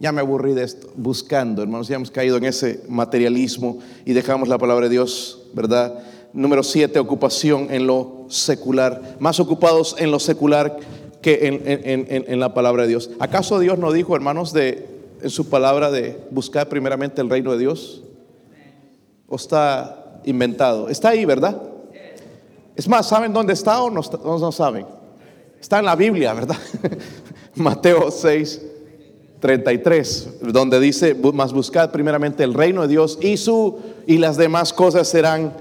Ya 0.00 0.12
me 0.12 0.20
aburrí 0.20 0.54
de 0.54 0.62
esto, 0.62 0.88
buscando, 0.94 1.60
hermanos, 1.60 1.88
ya 1.88 1.96
hemos 1.96 2.12
caído 2.12 2.36
en 2.36 2.44
ese 2.44 2.84
materialismo 2.88 3.80
y 4.04 4.12
dejamos 4.12 4.48
la 4.48 4.56
palabra 4.56 4.84
de 4.84 4.90
Dios, 4.90 5.40
¿verdad? 5.54 5.98
Número 6.32 6.62
siete, 6.62 7.00
ocupación 7.00 7.66
en 7.70 7.88
lo 7.88 8.26
secular. 8.28 9.16
Más 9.18 9.40
ocupados 9.40 9.96
en 9.98 10.12
lo 10.12 10.20
secular 10.20 10.78
que 11.20 12.24
en, 12.28 12.38
la 12.38 12.54
palabra 12.54 12.82
de 12.82 12.90
Dios. 12.90 13.10
¿Acaso 13.18 13.58
Dios 13.58 13.76
no 13.78 13.90
dijo, 13.90 14.14
hermanos, 14.14 14.52
de, 14.52 14.86
en 15.20 15.30
su 15.30 15.48
palabra 15.48 15.90
de 15.90 16.16
buscar 16.30 16.68
primeramente 16.68 17.20
el 17.20 17.28
reino 17.28 17.50
de 17.50 17.58
Dios? 17.58 18.04
¿O 19.26 19.34
está 19.34 20.20
inventado? 20.24 20.88
Está 20.88 21.08
ahí, 21.08 21.24
¿verdad? 21.24 21.60
Es 22.76 22.86
más, 22.86 23.08
¿saben 23.08 23.32
dónde 23.32 23.52
está 23.52 23.82
o 23.82 23.90
no, 23.90 24.00
no 24.38 24.52
saben? 24.52 24.86
Está 25.60 25.80
en 25.80 25.86
la 25.86 25.96
Biblia, 25.96 26.34
¿verdad? 26.34 26.56
Mateo 27.56 28.12
6, 28.12 28.62
33, 29.40 30.28
donde 30.52 30.80
dice, 30.80 31.14
más 31.32 31.52
buscad 31.52 31.90
primeramente 31.90 32.42
el 32.42 32.54
reino 32.54 32.82
de 32.82 32.88
Dios 32.88 33.18
y 33.20 33.36
su 33.36 33.78
y 34.06 34.18
las 34.18 34.36
demás 34.36 34.72
cosas 34.72 35.08
serán 35.08 35.52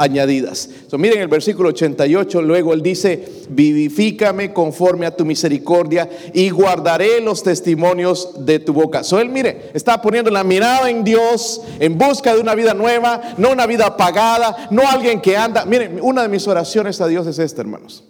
añadidas. 0.00 0.70
miren 0.96 1.20
el 1.20 1.28
versículo 1.28 1.68
88, 1.68 2.40
luego 2.40 2.72
él 2.72 2.82
dice, 2.82 3.28
vivifícame 3.50 4.52
conforme 4.52 5.04
a 5.04 5.14
tu 5.14 5.26
misericordia 5.26 6.08
y 6.32 6.48
guardaré 6.48 7.20
los 7.20 7.42
testimonios 7.42 8.46
de 8.46 8.60
tu 8.60 8.72
boca. 8.72 9.04
So 9.04 9.20
él, 9.20 9.28
mire, 9.28 9.70
está 9.74 10.00
poniendo 10.00 10.30
la 10.30 10.42
mirada 10.42 10.88
en 10.88 11.04
Dios 11.04 11.60
en 11.78 11.98
busca 11.98 12.34
de 12.34 12.40
una 12.40 12.54
vida 12.54 12.72
nueva, 12.72 13.20
no 13.36 13.52
una 13.52 13.66
vida 13.66 13.86
apagada, 13.86 14.68
no 14.70 14.88
alguien 14.88 15.20
que 15.20 15.36
anda. 15.36 15.66
Miren, 15.66 15.98
una 16.02 16.22
de 16.22 16.28
mis 16.28 16.48
oraciones 16.48 17.00
a 17.02 17.06
Dios 17.06 17.26
es 17.26 17.38
esta, 17.38 17.60
hermanos. 17.60 18.04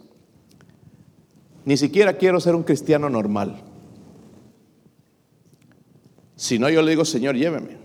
Ni 1.65 1.75
siquiera 1.75 2.13
quiero 2.13 2.39
ser 2.39 2.55
un 2.55 2.63
cristiano 2.63 3.09
normal. 3.09 3.70
Si 6.41 6.57
no, 6.57 6.67
yo 6.71 6.81
le 6.81 6.89
digo, 6.89 7.05
Señor, 7.05 7.35
lléveme. 7.35 7.77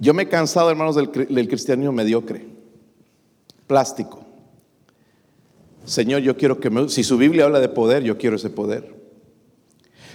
Yo 0.00 0.12
me 0.14 0.24
he 0.24 0.28
cansado, 0.28 0.68
hermanos, 0.68 0.96
del, 0.96 1.48
cristianismo 1.48 1.92
mediocre, 1.92 2.44
plástico. 3.68 4.24
Señor, 5.84 6.22
yo 6.22 6.36
quiero 6.36 6.58
que 6.58 6.70
me... 6.70 6.88
Si 6.88 7.04
su 7.04 7.16
Biblia 7.16 7.44
habla 7.44 7.60
de 7.60 7.68
poder, 7.68 8.02
yo 8.02 8.18
quiero 8.18 8.34
ese 8.34 8.50
poder. 8.50 8.96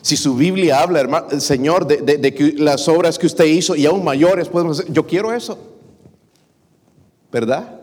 Si 0.01 0.17
su 0.17 0.35
Biblia 0.35 0.81
habla, 0.81 0.99
hermano, 0.99 1.39
Señor, 1.39 1.87
de, 1.87 2.33
que 2.33 2.51
las 2.57 2.89
obras 2.89 3.17
que 3.17 3.27
usted 3.27 3.45
hizo 3.45 3.73
y 3.73 3.85
aún 3.85 4.03
mayores 4.03 4.49
podemos 4.49 4.81
hacer, 4.81 4.91
yo 4.91 5.07
quiero 5.07 5.31
eso. 5.31 5.57
¿Verdad? 7.31 7.79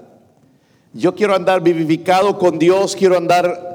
Yo 0.92 1.14
quiero 1.14 1.34
andar 1.34 1.62
vivificado 1.62 2.38
con 2.38 2.58
Dios, 2.58 2.94
quiero 2.94 3.16
andar 3.16 3.73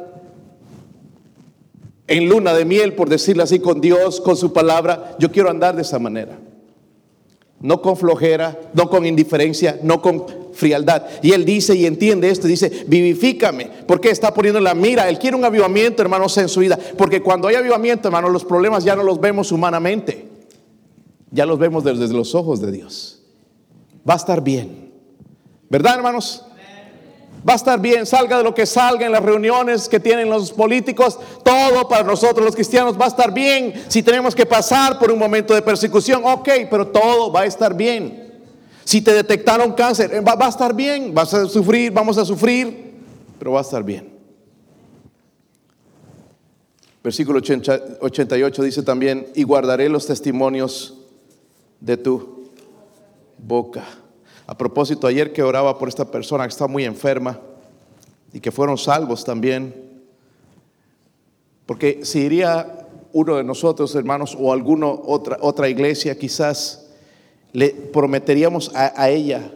en 2.09 2.27
luna 2.27 2.53
de 2.53 2.65
miel, 2.65 2.93
por 2.93 3.07
decirlo 3.07 3.43
así, 3.43 3.59
con 3.59 3.79
Dios, 3.79 4.19
con 4.19 4.35
su 4.35 4.51
palabra. 4.51 5.15
Yo 5.19 5.31
quiero 5.31 5.49
andar 5.49 5.75
de 5.75 5.83
esa 5.83 5.99
manera. 5.99 6.39
No 7.61 7.81
con 7.81 7.95
flojera, 7.95 8.59
no 8.73 8.89
con 8.89 9.05
indiferencia, 9.05 9.79
no 9.83 10.01
con 10.01 10.25
frialdad. 10.53 11.05
Y 11.21 11.33
él 11.33 11.45
dice 11.45 11.75
y 11.75 11.85
entiende 11.85 12.29
esto, 12.29 12.47
dice, 12.47 12.85
vivifícame. 12.87 13.69
porque 13.85 14.09
está 14.09 14.33
poniendo 14.33 14.59
la 14.59 14.73
mira? 14.73 15.07
Él 15.07 15.19
quiere 15.19 15.37
un 15.37 15.45
avivamiento, 15.45 16.01
hermanos, 16.01 16.35
en 16.37 16.49
su 16.49 16.61
vida. 16.61 16.79
Porque 16.97 17.21
cuando 17.21 17.47
hay 17.47 17.55
avivamiento, 17.55 18.07
hermanos, 18.07 18.31
los 18.31 18.43
problemas 18.43 18.83
ya 18.83 18.95
no 18.95 19.03
los 19.03 19.19
vemos 19.21 19.51
humanamente. 19.51 20.27
Ya 21.31 21.45
los 21.45 21.59
vemos 21.59 21.83
desde 21.83 22.11
los 22.11 22.33
ojos 22.33 22.59
de 22.59 22.71
Dios. 22.71 23.21
Va 24.09 24.15
a 24.15 24.17
estar 24.17 24.43
bien. 24.43 24.91
¿Verdad, 25.69 25.97
hermanos? 25.97 26.43
Va 27.47 27.53
a 27.53 27.55
estar 27.55 27.79
bien, 27.79 28.05
salga 28.05 28.37
de 28.37 28.43
lo 28.43 28.53
que 28.53 28.65
salga 28.65 29.05
en 29.05 29.13
las 29.13 29.23
reuniones 29.23 29.87
que 29.87 29.99
tienen 29.99 30.29
los 30.29 30.51
políticos, 30.51 31.17
todo 31.43 31.87
para 31.87 32.03
nosotros 32.03 32.45
los 32.45 32.55
cristianos 32.55 32.99
va 32.99 33.05
a 33.05 33.07
estar 33.07 33.33
bien. 33.33 33.73
Si 33.87 34.03
tenemos 34.03 34.35
que 34.35 34.45
pasar 34.45 34.99
por 34.99 35.09
un 35.11 35.17
momento 35.17 35.53
de 35.53 35.61
persecución, 35.61 36.21
ok, 36.25 36.49
pero 36.69 36.87
todo 36.87 37.31
va 37.31 37.41
a 37.41 37.45
estar 37.45 37.73
bien. 37.73 38.41
Si 38.83 39.01
te 39.01 39.13
detectaron 39.13 39.73
cáncer, 39.73 40.13
eh, 40.13 40.19
va, 40.19 40.35
a 40.45 40.49
estar 40.49 40.73
bien, 40.73 41.13
vas 41.13 41.33
a 41.33 41.45
sufrir, 41.45 41.91
vamos 41.91 42.17
a 42.17 42.25
sufrir, 42.25 42.95
pero 43.37 43.51
va 43.51 43.59
a 43.59 43.61
estar 43.61 43.83
bien. 43.83 44.09
Versículo 47.03 47.39
88 47.39 48.63
dice 48.63 48.83
también, 48.83 49.27
y 49.33 49.43
guardaré 49.43 49.87
los 49.87 50.05
testimonios 50.07 50.97
de 51.79 51.95
tu 51.95 52.49
boca. 53.37 53.85
A 54.49 54.57
propósito, 54.57 55.05
ayer 55.05 55.31
que 55.31 55.43
oraba 55.43 55.77
por 55.77 55.89
esta 55.89 56.05
persona 56.05 56.43
que 56.45 56.49
está 56.49 56.65
muy 56.65 56.83
enferma 56.83 57.39
y 58.33 58.39
que 58.39 58.51
fueron 58.51 58.79
salvos 58.79 59.23
también, 59.23 59.75
porque 61.67 61.99
si 62.03 62.21
iría 62.21 62.87
uno 63.13 63.35
de 63.35 63.43
nosotros, 63.43 63.93
hermanos, 63.93 64.35
o 64.39 64.51
alguna 64.51 64.87
otra, 64.87 65.37
otra 65.41 65.69
iglesia, 65.69 66.17
quizás 66.17 66.89
le 67.53 67.69
prometeríamos 67.69 68.71
a, 68.73 69.07
ella 69.11 69.51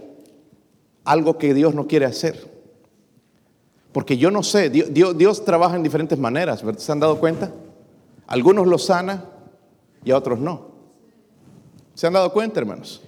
algo 1.04 1.40
que 1.40 1.56
Dios 1.56 1.74
no 1.74 1.88
quiere 1.88 2.06
hacer. 2.06 2.48
Porque 3.94 4.16
yo 4.16 4.30
no 4.30 4.44
sé, 4.44 4.70
Dios, 4.70 5.18
Dios, 5.18 5.44
trabaja 5.44 5.76
en 5.76 5.82
diferentes 5.82 6.20
maneras, 6.20 6.64
¿se 6.78 6.92
han 6.92 7.00
dado 7.00 7.20
cuenta? 7.20 7.52
Algunos 8.28 8.68
lo 8.68 8.78
sana 8.78 9.26
y 10.06 10.12
a 10.12 10.18
otros 10.18 10.38
no. 10.38 10.68
¿Se 11.96 12.06
han 12.06 12.14
dado 12.14 12.32
cuenta, 12.32 12.60
hermanos? 12.60 13.02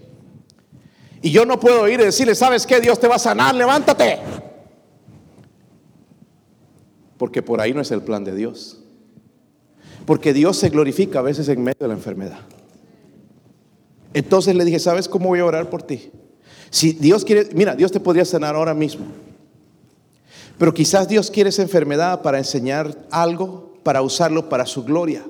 Y 1.21 1.31
yo 1.31 1.45
no 1.45 1.59
puedo 1.59 1.87
ir 1.87 1.99
y 1.99 2.05
decirle, 2.05 2.35
¿sabes 2.35 2.65
qué? 2.65 2.79
Dios 2.79 2.99
te 2.99 3.07
va 3.07 3.15
a 3.15 3.19
sanar, 3.19 3.55
levántate. 3.55 4.19
Porque 7.17 7.41
por 7.41 7.61
ahí 7.61 7.73
no 7.73 7.81
es 7.81 7.91
el 7.91 8.01
plan 8.01 8.23
de 8.23 8.35
Dios. 8.35 8.79
Porque 10.05 10.33
Dios 10.33 10.57
se 10.57 10.69
glorifica 10.69 11.19
a 11.19 11.23
veces 11.23 11.47
en 11.49 11.63
medio 11.63 11.79
de 11.79 11.87
la 11.87 11.93
enfermedad. 11.93 12.39
Entonces 14.13 14.55
le 14.55 14.63
dije, 14.65 14.79
¿sabes 14.79 15.09
cómo 15.09 15.29
voy 15.29 15.39
a 15.39 15.45
orar 15.45 15.69
por 15.69 15.83
ti? 15.83 16.11
Si 16.69 16.93
Dios 16.93 17.25
quiere, 17.25 17.49
mira, 17.53 17.75
Dios 17.75 17.91
te 17.91 17.99
podría 17.99 18.25
sanar 18.25 18.55
ahora 18.55 18.73
mismo. 18.73 19.05
Pero 20.57 20.73
quizás 20.73 21.07
Dios 21.07 21.31
quiere 21.31 21.49
esa 21.49 21.61
enfermedad 21.61 22.21
para 22.21 22.37
enseñar 22.37 22.95
algo, 23.11 23.73
para 23.83 24.01
usarlo 24.01 24.47
para 24.47 24.65
su 24.65 24.83
gloria. 24.83 25.25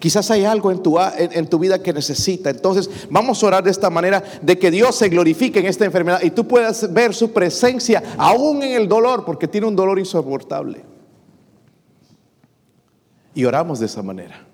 Quizás 0.00 0.30
hay 0.30 0.46
algo 0.46 0.70
en 0.70 0.82
tu, 0.82 1.58
vida 1.58 1.82
que 1.82 1.92
necesita. 1.92 2.48
Entonces 2.48 2.88
vamos 3.10 3.42
a 3.42 3.46
orar 3.46 3.62
de 3.62 3.70
esta 3.70 3.90
manera 3.90 4.24
de 4.40 4.58
que 4.58 4.70
Dios 4.70 4.96
se 4.96 5.10
glorifique 5.10 5.60
en 5.60 5.66
esta 5.66 5.84
enfermedad 5.84 6.22
y 6.22 6.30
tú 6.30 6.48
puedas 6.48 6.90
ver 6.90 7.14
su 7.14 7.32
presencia 7.32 8.02
aún 8.16 8.62
en 8.62 8.72
el 8.72 8.88
dolor, 8.88 9.26
porque 9.26 9.46
tiene 9.46 9.66
un 9.66 9.76
dolor 9.76 9.98
insoportable. 9.98 10.82
Y 13.34 13.44
oramos 13.44 13.78
de 13.78 13.86
esa 13.86 14.02
manera. 14.02 14.46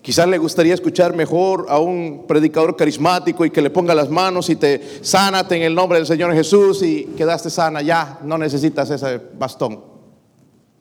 Quizás 0.00 0.28
le 0.28 0.38
gustaría 0.38 0.74
escuchar 0.74 1.16
mejor 1.16 1.66
a 1.68 1.80
un 1.80 2.24
predicador 2.28 2.76
carismático 2.76 3.44
y 3.44 3.50
que 3.50 3.62
le 3.62 3.70
ponga 3.70 3.96
las 3.96 4.10
manos 4.10 4.48
y 4.48 4.54
te 4.54 5.00
sánate 5.02 5.56
en 5.56 5.62
el 5.62 5.74
nombre 5.74 5.98
del 5.98 6.06
Señor 6.06 6.32
Jesús 6.34 6.82
y 6.84 7.06
quedaste 7.16 7.50
sana 7.50 7.82
ya, 7.82 8.20
no 8.22 8.38
necesitas 8.38 8.88
ese 8.90 9.20
bastón. 9.36 9.82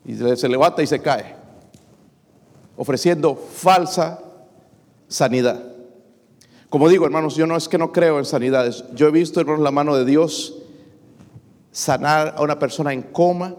Y 0.06 0.14
se 0.36 0.48
levanta 0.48 0.84
y 0.84 0.88
se 0.88 1.00
cae 1.00 1.43
ofreciendo 2.78 3.36
falsa 3.36 4.20
sanidad. 5.08 5.64
Como 6.70 6.90
digo, 6.90 7.06
hermanos, 7.06 7.36
yo 7.36 7.46
no 7.46 7.56
es 7.56 7.68
que 7.68 7.78
no 7.78 7.92
creo 7.92 8.18
en 8.18 8.26
sanidades. 8.26 8.84
Yo 8.96 9.08
he 9.08 9.12
visto, 9.12 9.40
hermanos, 9.40 9.62
la 9.62 9.72
mano 9.72 9.96
de 9.96 10.06
Dios 10.06 10.56
sanar 11.72 12.36
a 12.38 12.42
una 12.42 12.58
persona 12.58 12.94
en 12.94 13.04
coma. 13.04 13.56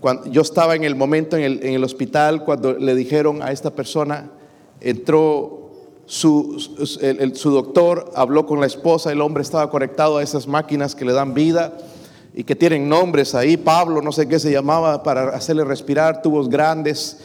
Cuando 0.00 0.26
yo 0.26 0.42
estaba 0.42 0.74
en 0.74 0.84
el 0.84 0.96
momento 0.96 1.36
en 1.36 1.62
el, 1.62 1.84
hospital 1.84 2.44
cuando 2.44 2.72
le 2.72 2.94
dijeron 2.94 3.42
a 3.42 3.52
esta 3.52 3.70
persona, 3.70 4.30
entró 4.80 5.70
su, 6.06 6.58
su 6.58 7.50
doctor, 7.50 8.10
habló 8.16 8.46
con 8.46 8.60
la 8.60 8.66
esposa, 8.66 9.12
el 9.12 9.20
hombre 9.20 9.42
estaba 9.42 9.70
conectado 9.70 10.16
a 10.16 10.22
esas 10.22 10.48
máquinas 10.48 10.94
que 10.94 11.04
le 11.04 11.12
dan 11.12 11.34
vida 11.34 11.76
y 12.34 12.44
que 12.44 12.56
tienen 12.56 12.88
nombres 12.88 13.34
ahí, 13.34 13.56
Pablo, 13.56 14.00
no 14.00 14.12
sé 14.12 14.26
qué 14.26 14.38
se 14.38 14.50
llamaba, 14.50 15.02
para 15.02 15.30
hacerle 15.30 15.64
respirar, 15.64 16.22
tubos 16.22 16.48
grandes 16.48 17.18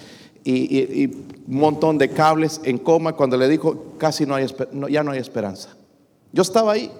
y, 0.43 1.06
un 1.48 1.60
montón 1.60 1.98
de 1.98 2.10
cables 2.10 2.60
en 2.63 2.78
coma, 2.78 3.13
cuando 3.13 3.38
le 3.38 3.48
dijo, 3.48 3.93
casi 3.98 4.26
no 4.26 4.36
hay, 4.36 4.48
ya 4.89 5.04
no 5.04 5.12
hay 5.12 5.20
esperanza. 5.20 5.70
Yo 6.32 6.41
estaba 6.41 6.74
ahí. 6.74 6.91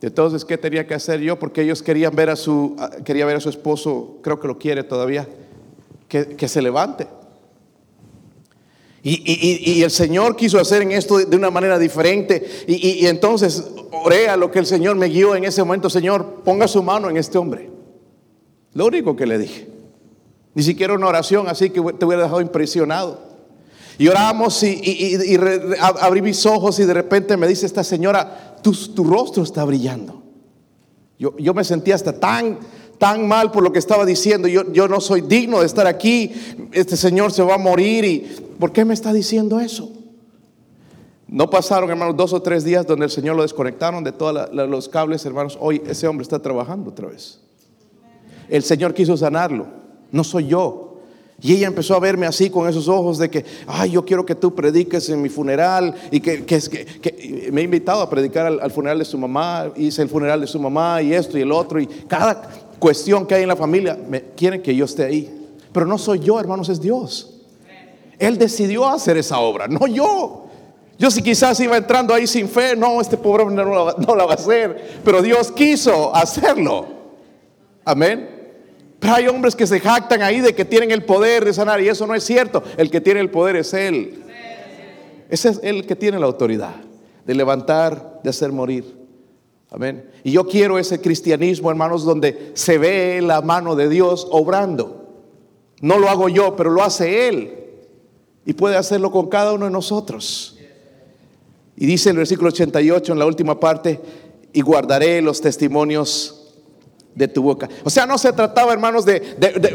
Entonces, 0.00 0.44
¿qué 0.44 0.56
tenía 0.56 0.86
que 0.86 0.94
hacer 0.94 1.20
yo? 1.20 1.38
Porque 1.38 1.62
ellos 1.62 1.82
querían 1.82 2.14
ver 2.14 2.30
a 2.30 2.36
su, 2.36 2.76
quería 3.04 3.26
ver 3.26 3.36
a 3.36 3.40
su 3.40 3.48
esposo, 3.48 4.18
creo 4.22 4.40
que 4.40 4.48
lo 4.48 4.58
quiere 4.58 4.82
todavía, 4.82 5.28
que, 6.08 6.48
se 6.48 6.62
levante. 6.62 7.06
Y, 9.02 9.82
el 9.82 9.90
Señor 9.90 10.36
quiso 10.36 10.58
hacer 10.58 10.82
en 10.82 10.92
esto 10.92 11.18
de 11.18 11.36
una 11.36 11.50
manera 11.50 11.78
diferente. 11.78 12.64
Y, 12.66 13.06
entonces 13.06 13.64
oré 13.92 14.28
a 14.28 14.36
lo 14.36 14.50
que 14.50 14.58
el 14.58 14.66
Señor 14.66 14.96
me 14.96 15.06
guió 15.06 15.34
en 15.34 15.44
ese 15.44 15.62
momento. 15.62 15.90
Señor, 15.90 16.42
ponga 16.44 16.68
su 16.68 16.82
mano 16.82 17.10
en 17.10 17.16
este 17.16 17.38
hombre. 17.38 17.70
Lo 18.72 18.86
único 18.86 19.16
que 19.16 19.26
le 19.26 19.38
dije. 19.38 19.68
Ni 20.54 20.62
siquiera 20.62 20.94
una 20.94 21.06
oración 21.06 21.48
así 21.48 21.70
que 21.70 21.80
te 21.80 22.04
hubiera 22.04 22.24
dejado 22.24 22.40
impresionado. 22.40 23.30
Y 23.98 24.08
oramos 24.08 24.62
y, 24.62 25.38
abrí 25.78 26.22
mis 26.22 26.46
ojos 26.46 26.78
y 26.80 26.84
de 26.84 26.94
repente 26.94 27.36
me 27.36 27.46
dice 27.46 27.66
esta 27.66 27.84
señora, 27.84 28.56
tu, 28.62 28.72
tu 28.72 29.04
rostro 29.04 29.42
está 29.42 29.64
brillando. 29.64 30.22
Yo, 31.18 31.36
yo, 31.36 31.52
me 31.52 31.64
sentía 31.64 31.96
hasta 31.96 32.18
tan, 32.18 32.58
tan 32.98 33.28
mal 33.28 33.50
por 33.50 33.62
lo 33.62 33.72
que 33.72 33.78
estaba 33.78 34.06
diciendo. 34.06 34.48
Yo, 34.48 34.72
yo 34.72 34.88
no 34.88 35.00
soy 35.02 35.20
digno 35.20 35.60
de 35.60 35.66
estar 35.66 35.86
aquí. 35.86 36.32
Este 36.72 36.96
señor 36.96 37.30
se 37.30 37.42
va 37.42 37.56
a 37.56 37.58
morir. 37.58 38.04
¿Y 38.06 38.20
por 38.58 38.72
qué 38.72 38.86
me 38.86 38.94
está 38.94 39.12
diciendo 39.12 39.60
eso? 39.60 39.92
No 41.30 41.48
pasaron, 41.48 41.88
hermanos, 41.88 42.16
dos 42.16 42.32
o 42.32 42.42
tres 42.42 42.64
días 42.64 42.84
donde 42.84 43.04
el 43.04 43.10
Señor 43.10 43.36
lo 43.36 43.42
desconectaron 43.42 44.02
de 44.02 44.10
todos 44.10 44.52
los 44.52 44.88
cables, 44.88 45.24
hermanos. 45.24 45.56
Hoy 45.60 45.80
ese 45.86 46.08
hombre 46.08 46.24
está 46.24 46.40
trabajando 46.40 46.90
otra 46.90 47.06
vez. 47.06 47.38
El 48.48 48.64
Señor 48.64 48.92
quiso 48.92 49.16
sanarlo. 49.16 49.68
No 50.10 50.24
soy 50.24 50.48
yo. 50.48 50.98
Y 51.40 51.54
ella 51.54 51.68
empezó 51.68 51.94
a 51.94 52.00
verme 52.00 52.26
así 52.26 52.50
con 52.50 52.68
esos 52.68 52.88
ojos 52.88 53.16
de 53.16 53.30
que, 53.30 53.44
ay, 53.68 53.92
yo 53.92 54.04
quiero 54.04 54.26
que 54.26 54.34
tú 54.34 54.52
prediques 54.56 55.08
en 55.08 55.22
mi 55.22 55.28
funeral. 55.28 55.94
Y 56.10 56.18
que, 56.18 56.44
me 57.52 57.60
he 57.60 57.64
invitado 57.64 58.02
a 58.02 58.10
predicar 58.10 58.46
al, 58.46 58.70
funeral 58.72 58.98
de 58.98 59.04
su 59.04 59.16
mamá, 59.16 59.70
hice 59.76 60.02
el 60.02 60.08
funeral 60.08 60.40
de 60.40 60.48
su 60.48 60.58
mamá 60.58 61.00
y 61.00 61.14
esto 61.14 61.38
y 61.38 61.42
el 61.42 61.52
otro. 61.52 61.80
Y 61.80 61.86
cada 61.86 62.42
cuestión 62.80 63.24
que 63.24 63.36
hay 63.36 63.42
en 63.42 63.48
la 63.48 63.56
familia, 63.56 63.96
me 64.08 64.20
quieren 64.36 64.60
que 64.62 64.74
yo 64.74 64.84
esté 64.84 65.04
ahí. 65.04 65.48
Pero 65.72 65.86
no 65.86 65.96
soy 65.96 66.18
yo, 66.18 66.40
hermanos, 66.40 66.68
es 66.68 66.80
Dios. 66.80 67.36
Él 68.18 68.36
decidió 68.36 68.88
hacer 68.88 69.16
esa 69.16 69.38
obra, 69.38 69.68
no 69.68 69.86
yo. 69.86 70.49
Yo 71.00 71.10
si 71.10 71.22
quizás 71.22 71.58
iba 71.60 71.78
entrando 71.78 72.12
ahí 72.12 72.26
sin 72.26 72.46
fe, 72.46 72.76
no, 72.76 73.00
este 73.00 73.16
pobre 73.16 73.44
hombre 73.44 73.64
no, 73.64 74.14
la 74.14 74.26
va 74.26 74.32
a 74.32 74.34
hacer. 74.34 75.00
Pero 75.02 75.22
Dios 75.22 75.50
quiso 75.50 76.14
hacerlo. 76.14 76.88
Amén. 77.86 78.28
Pero 78.98 79.14
hay 79.14 79.26
hombres 79.26 79.56
que 79.56 79.66
se 79.66 79.80
jactan 79.80 80.20
ahí 80.20 80.40
de 80.40 80.54
que 80.54 80.66
tienen 80.66 80.90
el 80.90 81.06
poder 81.06 81.46
de 81.46 81.54
sanar 81.54 81.80
y 81.80 81.88
eso 81.88 82.06
no 82.06 82.14
es 82.14 82.22
cierto. 82.22 82.62
El 82.76 82.90
que 82.90 83.00
tiene 83.00 83.20
el 83.20 83.30
poder 83.30 83.56
es 83.56 83.72
Él. 83.72 84.22
Ese 85.30 85.48
es 85.48 85.60
el 85.62 85.86
que 85.86 85.96
tiene 85.96 86.18
la 86.18 86.26
autoridad 86.26 86.74
de 87.24 87.34
levantar, 87.34 88.20
de 88.22 88.28
hacer 88.28 88.52
morir. 88.52 88.94
Amén. 89.70 90.04
Y 90.22 90.32
yo 90.32 90.46
quiero 90.46 90.78
ese 90.78 91.00
cristianismo, 91.00 91.70
hermanos, 91.70 92.04
donde 92.04 92.52
se 92.52 92.76
ve 92.76 93.22
la 93.22 93.40
mano 93.40 93.74
de 93.74 93.88
Dios 93.88 94.28
obrando. 94.30 95.08
No 95.80 95.98
lo 95.98 96.10
hago 96.10 96.28
yo, 96.28 96.56
pero 96.56 96.68
lo 96.68 96.82
hace 96.82 97.26
Él. 97.26 97.54
Y 98.44 98.52
puede 98.52 98.76
hacerlo 98.76 99.10
con 99.10 99.30
cada 99.30 99.54
uno 99.54 99.64
de 99.64 99.70
nosotros. 99.70 100.58
Y 101.80 101.86
dice 101.86 102.10
el 102.10 102.18
versículo 102.18 102.50
88 102.50 103.14
en 103.14 103.18
la 103.18 103.24
última 103.24 103.58
parte, 103.58 103.98
y 104.52 104.60
guardaré 104.60 105.22
los 105.22 105.40
testimonios 105.40 106.39
de 107.14 107.28
tu 107.28 107.42
boca. 107.42 107.68
O 107.84 107.90
sea, 107.90 108.06
no 108.06 108.18
se 108.18 108.32
trataba, 108.32 108.72
hermanos, 108.72 109.04
de, 109.04 109.20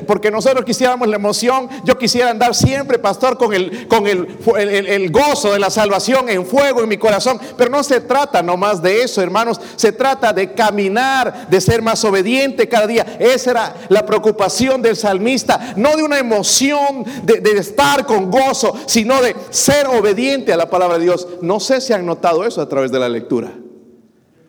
porque 0.08 0.32
nosotros 0.32 0.63
quisiéramos 0.65 1.08
la 1.08 1.17
emoción, 1.17 1.69
yo 1.84 1.98
quisiera 1.98 2.30
andar 2.30 2.56
siempre, 2.56 2.98
pastor, 2.98 3.38
con, 3.38 3.54
el, 3.54 3.88
con 3.88 4.08
el, 4.08 4.28
el, 4.58 5.12
gozo 5.12 5.52
de 5.52 5.60
la 5.60 5.69
salvación 5.69 6.30
en 6.30 6.45
fuego 6.45 6.82
en 6.82 6.89
mi 6.89 6.98
corazón, 6.98 7.39
pero 7.58 7.69
no 7.69 7.84
se 7.84 8.02
trata 8.02 8.41
nomás 8.41 8.82
de 8.82 9.04
eso, 9.04 9.21
hermanos, 9.21 9.60
se 9.76 9.91
trata 9.91 10.34
de 10.34 10.54
caminar, 10.54 11.48
de 11.50 11.62
ser 11.62 11.82
más 11.82 12.04
obediente 12.06 12.69
cada 12.69 12.88
día. 12.88 13.17
Esa 13.19 13.52
era 13.52 13.76
la 13.89 14.06
preocupación 14.06 14.82
del 14.82 14.95
salmista, 14.95 15.74
no 15.76 15.95
de 15.98 16.04
una 16.04 16.19
emoción 16.19 17.06
de, 17.24 17.41
de 17.41 17.52
estar 17.58 18.06
con 18.06 18.32
gozo, 18.32 18.76
sino 18.86 19.21
de 19.21 19.36
ser 19.50 19.88
obediente 19.88 20.54
a 20.54 20.58
la 20.58 20.69
palabra 20.69 20.98
de 20.98 21.04
Dios. 21.04 21.28
No 21.41 21.60
sé 21.60 21.82
si 21.82 21.93
han 21.93 22.06
notado 22.06 22.45
eso 22.45 22.62
a 22.62 22.69
través 22.69 22.91
de 22.91 23.00
la 23.00 23.10
lectura. 23.10 23.52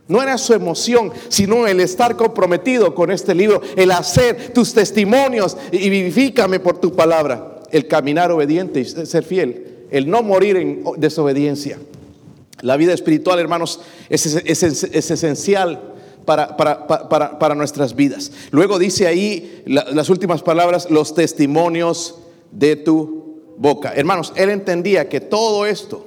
No 0.08 0.22
era 0.22 0.38
su 0.38 0.54
emoción, 0.54 1.12
sino 1.28 1.66
el 1.66 1.80
estar 1.80 2.16
comprometido 2.16 2.94
con 2.94 3.10
este 3.10 3.34
libro, 3.34 3.60
el 3.74 3.90
hacer 3.90 4.52
tus 4.52 4.72
testimonios 4.72 5.56
y 5.72 5.90
vivifícame 5.90 6.60
por 6.60 6.78
tu 6.78 6.94
palabra, 6.94 7.62
el 7.72 7.88
caminar 7.88 8.30
obediente 8.30 8.80
y 8.80 8.84
ser 8.84 9.24
fiel, 9.24 9.86
el 9.90 10.08
no 10.08 10.22
morir 10.22 10.56
en 10.56 10.84
desobediencia. 10.96 11.78
La 12.60 12.76
vida 12.76 12.94
espiritual, 12.94 13.38
hermanos, 13.40 13.80
es, 14.08 14.24
esencial 14.26 15.94
para, 16.24 16.56
para, 16.56 17.54
nuestras 17.54 17.96
vidas. 17.96 18.30
Luego 18.50 18.78
dice 18.78 19.08
ahí 19.08 19.62
las 19.66 20.08
últimas 20.08 20.42
palabras, 20.42 20.88
los 20.88 21.14
testimonios 21.14 22.16
de 22.52 22.76
tu 22.76 23.42
boca. 23.58 23.92
Hermanos, 23.94 24.32
él 24.36 24.50
entendía 24.50 25.08
que 25.08 25.20
todo 25.20 25.66
esto 25.66 26.06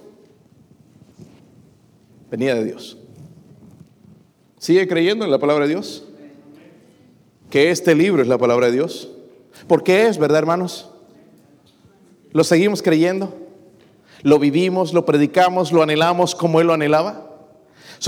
venía 2.32 2.56
de 2.56 2.64
Dios. 2.64 2.99
¿Sigue 4.60 4.88
creyendo 4.90 5.24
en 5.24 5.32
la 5.32 5.40
palabra 5.40 5.66
de 5.66 5.72
Dios? 5.72 6.04
Que 7.50 7.72
este 7.72 7.96
libro 7.96 8.22
es 8.22 8.28
la 8.28 8.38
palabra 8.38 8.68
de 8.68 8.74
Dios. 8.74 9.10
¿Por 9.68 9.84
qué 9.84 10.08
es, 10.08 10.18
verdad, 10.18 10.40
hermanos? 10.40 10.90
¿Lo 12.32 12.44
seguimos 12.44 12.82
creyendo? 12.82 13.34
¿Lo 14.22 14.38
vivimos, 14.38 14.94
lo 14.94 15.06
predicamos, 15.06 15.72
lo 15.72 15.82
anhelamos 15.82 16.36
como 16.36 16.60
Él 16.60 16.68
lo 16.68 16.74
anhelaba? 16.74 17.26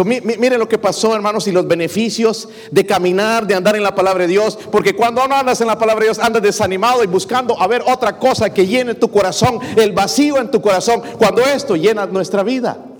miren 0.06 0.60
lo 0.60 0.70
que 0.70 0.78
pasó, 0.78 1.16
hermanos, 1.16 1.48
y 1.48 1.52
los 1.52 1.68
beneficios 1.68 2.48
de 2.70 2.86
caminar, 2.86 3.46
de 3.46 3.56
andar 3.56 3.76
en 3.76 3.84
la 3.84 3.96
palabra 3.96 4.24
de 4.24 4.30
Dios. 4.30 4.58
Porque 4.72 4.94
cuando 4.94 5.26
no 5.28 5.36
andas 5.36 5.62
en 5.62 5.68
la 5.68 5.80
palabra 5.80 6.02
de 6.02 6.08
Dios, 6.08 6.20
andas 6.20 6.42
desanimado 6.42 7.04
y 7.04 7.08
buscando 7.08 7.60
a 7.60 7.68
ver 7.68 7.82
otra 7.88 8.18
cosa 8.18 8.54
que 8.54 8.68
llene 8.68 8.94
tu 8.96 9.10
corazón, 9.10 9.60
el 9.78 9.94
vacío 9.94 10.38
en 10.38 10.52
tu 10.52 10.62
corazón, 10.62 11.02
cuando 11.18 11.42
esto 11.44 11.78
llena 11.78 12.06
nuestra 12.06 12.44
vida. 12.44 12.90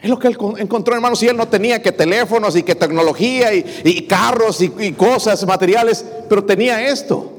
Es 0.00 0.08
lo 0.08 0.18
que 0.18 0.28
él 0.28 0.38
encontró, 0.58 0.94
hermanos, 0.94 1.22
y 1.22 1.26
él 1.26 1.36
no 1.36 1.48
tenía 1.48 1.82
que 1.82 1.90
teléfonos 1.90 2.54
y 2.54 2.62
que 2.62 2.76
tecnología 2.76 3.52
y, 3.52 4.06
carros 4.06 4.60
y, 4.60 4.72
y, 4.78 4.92
cosas 4.92 5.44
materiales, 5.44 6.04
pero 6.28 6.44
tenía 6.44 6.88
esto. 6.88 7.32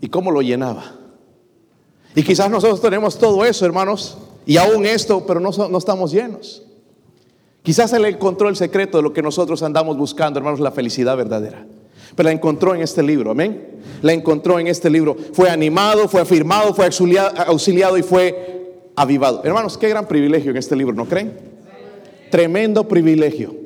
¿Y 0.00 0.08
cómo 0.08 0.30
lo 0.30 0.40
llenaba? 0.40 0.94
Y 2.14 2.22
quizás 2.22 2.48
nosotros 2.48 2.80
tenemos 2.80 3.18
todo 3.18 3.44
eso, 3.44 3.66
hermanos, 3.66 4.18
y 4.46 4.56
aún 4.56 4.86
esto, 4.86 5.26
pero 5.26 5.40
no, 5.40 5.50
no 5.50 5.78
estamos 5.78 6.12
llenos. 6.12 6.62
Quizás 7.62 7.92
él 7.92 8.04
encontró 8.04 8.48
el 8.48 8.56
secreto 8.56 8.98
de 8.98 9.02
lo 9.02 9.12
que 9.12 9.22
nosotros 9.22 9.62
andamos 9.62 9.96
buscando, 9.96 10.38
hermanos, 10.38 10.60
la 10.60 10.70
felicidad 10.70 11.16
verdadera. 11.16 11.66
Pero 12.16 12.28
la 12.28 12.32
encontró 12.32 12.74
en 12.74 12.82
este 12.82 13.02
libro, 13.02 13.30
amén. 13.30 13.80
La 14.02 14.12
encontró 14.12 14.58
en 14.58 14.66
este 14.66 14.90
libro. 14.90 15.16
Fue 15.32 15.50
animado, 15.50 16.08
fue 16.08 16.20
afirmado, 16.20 16.74
fue 16.74 16.86
auxiliado 16.86 17.98
y 17.98 18.02
fue 18.02 18.49
avivado. 19.00 19.42
Hermanos, 19.44 19.78
qué 19.78 19.88
gran 19.88 20.06
privilegio 20.06 20.50
en 20.50 20.58
este 20.58 20.76
libro, 20.76 20.94
¿no 20.94 21.06
creen? 21.06 21.32
Tremendo 22.30 22.86
privilegio. 22.86 23.56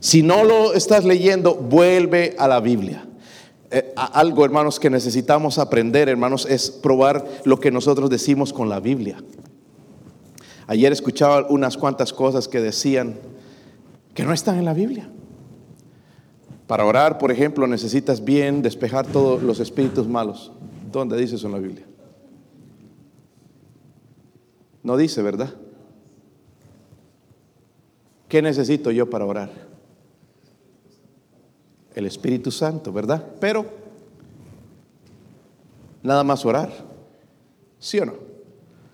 Si 0.00 0.24
no 0.24 0.42
lo 0.42 0.74
estás 0.74 1.04
leyendo, 1.04 1.54
vuelve 1.54 2.34
a 2.36 2.48
la 2.48 2.58
Biblia. 2.58 3.06
Eh, 3.70 3.92
algo, 3.94 4.44
hermanos, 4.44 4.80
que 4.80 4.90
necesitamos 4.90 5.58
aprender, 5.58 6.08
hermanos, 6.08 6.44
es 6.50 6.72
probar 6.72 7.24
lo 7.44 7.60
que 7.60 7.70
nosotros 7.70 8.10
decimos 8.10 8.52
con 8.52 8.68
la 8.68 8.80
Biblia. 8.80 9.22
Ayer 10.66 10.92
escuchaba 10.92 11.46
unas 11.48 11.76
cuantas 11.76 12.12
cosas 12.12 12.48
que 12.48 12.60
decían 12.60 13.20
que 14.12 14.24
no 14.24 14.32
están 14.32 14.58
en 14.58 14.64
la 14.64 14.74
Biblia. 14.74 15.08
Para 16.66 16.84
orar, 16.84 17.18
por 17.18 17.30
ejemplo, 17.30 17.68
necesitas 17.68 18.24
bien 18.24 18.60
despejar 18.60 19.06
todos 19.06 19.40
los 19.40 19.60
espíritus 19.60 20.08
malos. 20.08 20.50
¿Dónde 20.90 21.16
dice 21.16 21.36
eso 21.36 21.46
en 21.46 21.52
la 21.52 21.60
Biblia? 21.60 21.86
No 24.86 24.96
dice, 24.96 25.20
¿verdad? 25.20 25.52
¿Qué 28.28 28.40
necesito 28.40 28.92
yo 28.92 29.10
para 29.10 29.24
orar? 29.24 29.50
El 31.96 32.06
Espíritu 32.06 32.52
Santo, 32.52 32.92
¿verdad? 32.92 33.20
Pero 33.40 33.66
nada 36.04 36.22
más 36.22 36.46
orar. 36.46 36.70
¿Sí 37.80 37.98
o 37.98 38.06
no? 38.06 38.14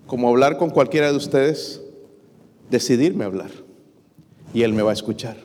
Como 0.07 0.30
hablar 0.30 0.57
con 0.57 0.70
cualquiera 0.70 1.11
de 1.11 1.16
ustedes, 1.18 1.82
decidirme 2.70 3.26
hablar. 3.26 3.51
Y 4.55 4.62
Él 4.62 4.72
me 4.72 4.80
va 4.80 4.93
a 4.93 4.95
escuchar. 4.95 5.36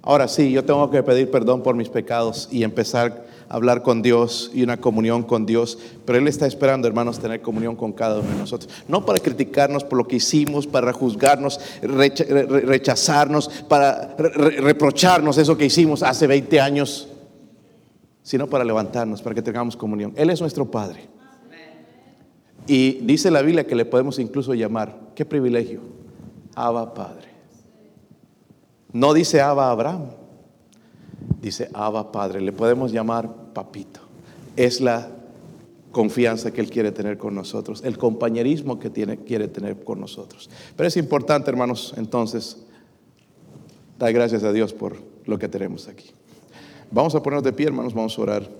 Ahora 0.00 0.28
sí, 0.28 0.52
yo 0.52 0.64
tengo 0.64 0.88
que 0.92 1.02
pedir 1.02 1.28
perdón 1.28 1.64
por 1.64 1.74
mis 1.74 1.88
pecados 1.88 2.48
y 2.52 2.62
empezar 2.62 3.26
hablar 3.50 3.82
con 3.82 4.00
Dios 4.00 4.50
y 4.54 4.62
una 4.62 4.78
comunión 4.78 5.24
con 5.24 5.44
Dios, 5.44 5.76
pero 6.06 6.18
Él 6.18 6.28
está 6.28 6.46
esperando, 6.46 6.86
hermanos, 6.86 7.18
tener 7.18 7.42
comunión 7.42 7.74
con 7.74 7.92
cada 7.92 8.20
uno 8.20 8.30
de 8.30 8.36
nosotros. 8.36 8.72
No 8.86 9.04
para 9.04 9.18
criticarnos 9.18 9.82
por 9.82 9.98
lo 9.98 10.06
que 10.06 10.16
hicimos, 10.16 10.68
para 10.68 10.92
juzgarnos, 10.92 11.60
rechazarnos, 11.82 13.48
para 13.68 14.14
reprocharnos 14.16 15.36
eso 15.36 15.58
que 15.58 15.66
hicimos 15.66 16.04
hace 16.04 16.28
20 16.28 16.60
años, 16.60 17.08
sino 18.22 18.46
para 18.46 18.64
levantarnos, 18.64 19.20
para 19.20 19.34
que 19.34 19.42
tengamos 19.42 19.76
comunión. 19.76 20.12
Él 20.16 20.30
es 20.30 20.40
nuestro 20.40 20.70
Padre. 20.70 21.08
Y 22.68 23.00
dice 23.02 23.32
la 23.32 23.42
Biblia 23.42 23.66
que 23.66 23.74
le 23.74 23.84
podemos 23.84 24.20
incluso 24.20 24.54
llamar, 24.54 24.96
qué 25.16 25.24
privilegio, 25.24 25.80
Abba 26.54 26.94
Padre. 26.94 27.28
No 28.92 29.12
dice 29.12 29.40
Abba 29.40 29.72
Abraham, 29.72 30.19
dice 31.40 31.70
Abba 31.72 32.12
Padre. 32.12 32.40
Le 32.40 32.52
podemos 32.52 32.92
llamar 32.92 33.52
papito. 33.52 34.00
Es 34.56 34.80
la 34.80 35.08
confianza 35.92 36.52
que 36.52 36.60
Él 36.60 36.70
quiere 36.70 36.92
tener 36.92 37.18
con 37.18 37.34
nosotros, 37.34 37.82
el 37.84 37.98
compañerismo 37.98 38.78
que 38.78 38.90
tiene, 38.90 39.18
quiere 39.18 39.48
tener 39.48 39.82
con 39.82 40.00
nosotros. 40.00 40.48
Pero 40.76 40.86
es 40.86 40.96
importante, 40.96 41.50
hermanos, 41.50 41.94
entonces, 41.96 42.58
dar 43.98 44.12
gracias 44.12 44.44
a 44.44 44.52
Dios 44.52 44.72
por 44.72 44.96
lo 45.26 45.38
que 45.38 45.48
tenemos 45.48 45.88
aquí. 45.88 46.10
Vamos 46.90 47.14
a 47.14 47.22
ponernos 47.22 47.44
de 47.44 47.52
pie, 47.52 47.66
hermanos, 47.66 47.94
vamos 47.94 48.18
a 48.18 48.22
orar. 48.22 48.59